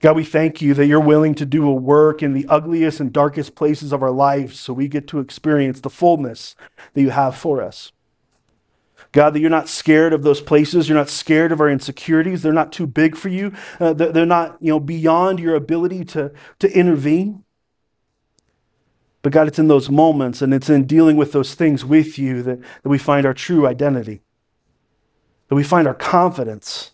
God, 0.00 0.16
we 0.16 0.24
thank 0.24 0.60
you 0.60 0.74
that 0.74 0.84
you're 0.84 1.00
willing 1.00 1.34
to 1.36 1.46
do 1.46 1.66
a 1.66 1.72
work 1.72 2.22
in 2.22 2.34
the 2.34 2.44
ugliest 2.46 3.00
and 3.00 3.10
darkest 3.10 3.54
places 3.54 3.90
of 3.90 4.02
our 4.02 4.10
lives 4.10 4.60
so 4.60 4.74
we 4.74 4.86
get 4.86 5.08
to 5.08 5.18
experience 5.18 5.80
the 5.80 5.88
fullness 5.88 6.54
that 6.92 7.00
you 7.00 7.08
have 7.08 7.34
for 7.34 7.62
us. 7.62 7.90
God, 9.14 9.32
that 9.32 9.38
you're 9.38 9.48
not 9.48 9.68
scared 9.68 10.12
of 10.12 10.24
those 10.24 10.40
places. 10.40 10.88
You're 10.88 10.98
not 10.98 11.08
scared 11.08 11.52
of 11.52 11.60
our 11.60 11.70
insecurities. 11.70 12.42
They're 12.42 12.52
not 12.52 12.72
too 12.72 12.84
big 12.84 13.14
for 13.14 13.28
you. 13.28 13.52
Uh, 13.78 13.92
they're 13.92 14.26
not, 14.26 14.56
you 14.60 14.70
know, 14.70 14.80
beyond 14.80 15.38
your 15.38 15.54
ability 15.54 16.04
to, 16.06 16.32
to 16.58 16.76
intervene. 16.76 17.44
But 19.22 19.32
God, 19.32 19.46
it's 19.46 19.60
in 19.60 19.68
those 19.68 19.88
moments 19.88 20.42
and 20.42 20.52
it's 20.52 20.68
in 20.68 20.84
dealing 20.84 21.16
with 21.16 21.30
those 21.30 21.54
things 21.54 21.84
with 21.84 22.18
you 22.18 22.42
that, 22.42 22.60
that 22.60 22.88
we 22.88 22.98
find 22.98 23.24
our 23.24 23.32
true 23.32 23.68
identity, 23.68 24.20
that 25.48 25.54
we 25.54 25.62
find 25.62 25.86
our 25.86 25.94
confidence. 25.94 26.90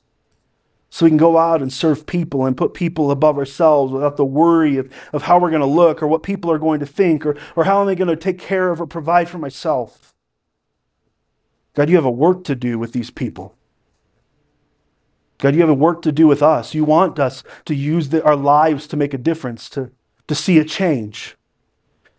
So 0.91 1.07
we 1.07 1.11
can 1.11 1.17
go 1.17 1.39
out 1.39 1.63
and 1.63 1.73
serve 1.73 2.05
people 2.05 2.45
and 2.45 2.55
put 2.55 2.75
people 2.75 3.11
above 3.11 3.39
ourselves 3.39 3.95
without 3.95 4.19
the 4.19 4.27
worry 4.27 4.77
of, 4.77 4.93
of 5.15 5.23
how 5.23 5.39
we're 5.39 5.49
going 5.49 5.61
to 5.61 5.67
look 5.67 6.03
or 6.03 6.07
what 6.07 6.23
people 6.23 6.53
are 6.53 6.59
going 6.59 6.81
to 6.81 6.87
think 6.87 7.25
or, 7.25 7.35
or 7.57 7.65
how 7.65 7.81
am 7.81 7.89
I 7.89 7.95
going 7.95 8.09
to 8.09 8.17
take 8.17 8.39
care 8.39 8.69
of 8.69 8.79
or 8.79 8.87
provide 8.87 9.31
for 9.31 9.39
myself. 9.39 10.10
God, 11.81 11.89
you 11.89 11.97
have 11.97 12.05
a 12.05 12.11
work 12.11 12.45
to 12.45 12.55
do 12.55 12.79
with 12.79 12.93
these 12.93 13.11
people. 13.11 13.57
God, 15.39 15.55
you 15.55 15.63
have 15.63 15.71
a 15.71 15.73
work 15.73 16.03
to 16.03 16.13
do 16.13 16.27
with 16.27 16.43
us. 16.43 16.75
You 16.75 16.85
want 16.85 17.19
us 17.19 17.43
to 17.65 17.75
use 17.75 18.11
the, 18.11 18.23
our 18.23 18.37
lives 18.37 18.87
to 18.89 18.99
make 18.99 19.15
a 19.15 19.17
difference, 19.17 19.71
to, 19.71 19.91
to 20.29 20.35
see 20.35 20.59
a 20.59 20.65
change. 20.67 21.39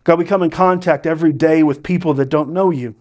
God, 0.04 0.18
we 0.18 0.26
come 0.26 0.42
in 0.42 0.50
contact 0.50 1.06
every 1.06 1.32
day 1.32 1.62
with 1.62 1.84
people 1.84 2.16
that 2.16 2.26
don't 2.30 2.52
know 2.52 2.72
you. 2.72 2.96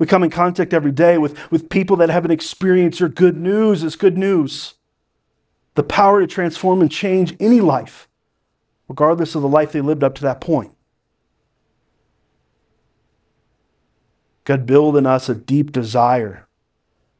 We 0.00 0.06
come 0.06 0.24
in 0.24 0.30
contact 0.30 0.74
every 0.74 0.90
day 0.90 1.18
with, 1.18 1.52
with 1.52 1.70
people 1.70 1.94
that 1.98 2.10
haven't 2.10 2.32
experienced 2.32 2.98
your 2.98 3.08
good 3.08 3.36
news 3.36 3.84
It's 3.84 3.94
good 3.94 4.18
news. 4.18 4.74
The 5.76 5.84
power 5.84 6.20
to 6.20 6.26
transform 6.26 6.80
and 6.80 6.90
change 6.90 7.36
any 7.38 7.60
life, 7.60 8.08
regardless 8.88 9.36
of 9.36 9.42
the 9.42 9.48
life 9.48 9.70
they 9.70 9.82
lived 9.82 10.02
up 10.02 10.16
to 10.16 10.22
that 10.22 10.40
point. 10.40 10.75
God, 14.46 14.64
build 14.64 14.96
in 14.96 15.06
us 15.06 15.28
a 15.28 15.34
deep 15.34 15.72
desire 15.72 16.46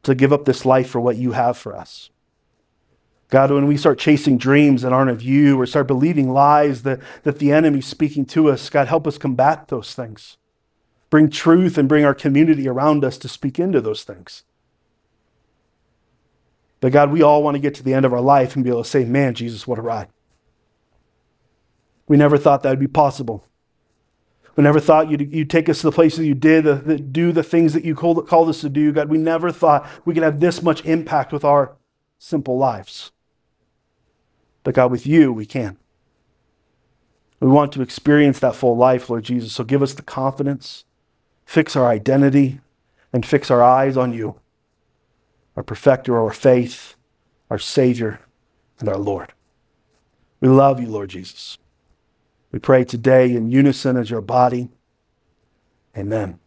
to 0.04 0.14
give 0.14 0.32
up 0.32 0.44
this 0.44 0.64
life 0.64 0.88
for 0.88 1.00
what 1.00 1.16
you 1.16 1.32
have 1.32 1.58
for 1.58 1.76
us. 1.76 2.10
God, 3.30 3.50
when 3.50 3.66
we 3.66 3.76
start 3.76 3.98
chasing 3.98 4.38
dreams 4.38 4.82
that 4.82 4.92
aren't 4.92 5.10
of 5.10 5.22
you 5.22 5.60
or 5.60 5.66
start 5.66 5.88
believing 5.88 6.30
lies 6.30 6.84
that, 6.84 7.00
that 7.24 7.40
the 7.40 7.50
enemy's 7.50 7.86
speaking 7.86 8.24
to 8.26 8.48
us, 8.48 8.70
God, 8.70 8.86
help 8.86 9.08
us 9.08 9.18
combat 9.18 9.66
those 9.66 9.92
things. 9.92 10.36
Bring 11.10 11.28
truth 11.28 11.76
and 11.76 11.88
bring 11.88 12.04
our 12.04 12.14
community 12.14 12.68
around 12.68 13.04
us 13.04 13.18
to 13.18 13.28
speak 13.28 13.58
into 13.58 13.80
those 13.80 14.04
things. 14.04 14.44
But 16.80 16.92
God, 16.92 17.10
we 17.10 17.22
all 17.22 17.42
want 17.42 17.56
to 17.56 17.60
get 17.60 17.74
to 17.74 17.82
the 17.82 17.94
end 17.94 18.06
of 18.06 18.12
our 18.12 18.20
life 18.20 18.54
and 18.54 18.64
be 18.64 18.70
able 18.70 18.84
to 18.84 18.88
say, 18.88 19.04
man, 19.04 19.34
Jesus, 19.34 19.66
what 19.66 19.80
a 19.80 19.82
ride. 19.82 20.08
We 22.06 22.16
never 22.16 22.38
thought 22.38 22.62
that 22.62 22.70
would 22.70 22.78
be 22.78 22.86
possible. 22.86 23.44
We 24.56 24.62
never 24.62 24.80
thought 24.80 25.10
you'd, 25.10 25.32
you'd 25.32 25.50
take 25.50 25.68
us 25.68 25.80
to 25.80 25.86
the 25.86 25.92
places 25.92 26.26
you 26.26 26.34
did, 26.34 26.64
that 26.64 27.12
do 27.12 27.30
the 27.30 27.42
things 27.42 27.74
that 27.74 27.84
you 27.84 27.94
called, 27.94 28.26
called 28.26 28.48
us 28.48 28.62
to 28.62 28.70
do. 28.70 28.90
God, 28.90 29.10
we 29.10 29.18
never 29.18 29.52
thought 29.52 29.86
we 30.06 30.14
could 30.14 30.22
have 30.22 30.40
this 30.40 30.62
much 30.62 30.84
impact 30.86 31.30
with 31.30 31.44
our 31.44 31.76
simple 32.18 32.56
lives. 32.56 33.12
But 34.64 34.74
God, 34.74 34.90
with 34.90 35.06
you, 35.06 35.32
we 35.32 35.44
can. 35.44 35.76
We 37.38 37.48
want 37.48 37.70
to 37.72 37.82
experience 37.82 38.38
that 38.38 38.54
full 38.54 38.76
life, 38.76 39.10
Lord 39.10 39.24
Jesus. 39.24 39.52
So 39.52 39.62
give 39.62 39.82
us 39.82 39.92
the 39.92 40.02
confidence, 40.02 40.84
fix 41.44 41.76
our 41.76 41.86
identity, 41.86 42.60
and 43.12 43.26
fix 43.26 43.50
our 43.50 43.62
eyes 43.62 43.96
on 43.96 44.14
you, 44.14 44.40
our 45.54 45.62
perfecter, 45.62 46.18
our 46.18 46.32
faith, 46.32 46.96
our 47.50 47.58
Savior, 47.58 48.20
and 48.80 48.88
our 48.88 48.96
Lord. 48.96 49.34
We 50.40 50.48
love 50.48 50.80
you, 50.80 50.88
Lord 50.88 51.10
Jesus. 51.10 51.58
We 52.56 52.60
pray 52.60 52.84
today 52.84 53.34
in 53.34 53.50
unison 53.50 53.98
as 53.98 54.08
your 54.08 54.22
body. 54.22 54.70
Amen. 55.94 56.38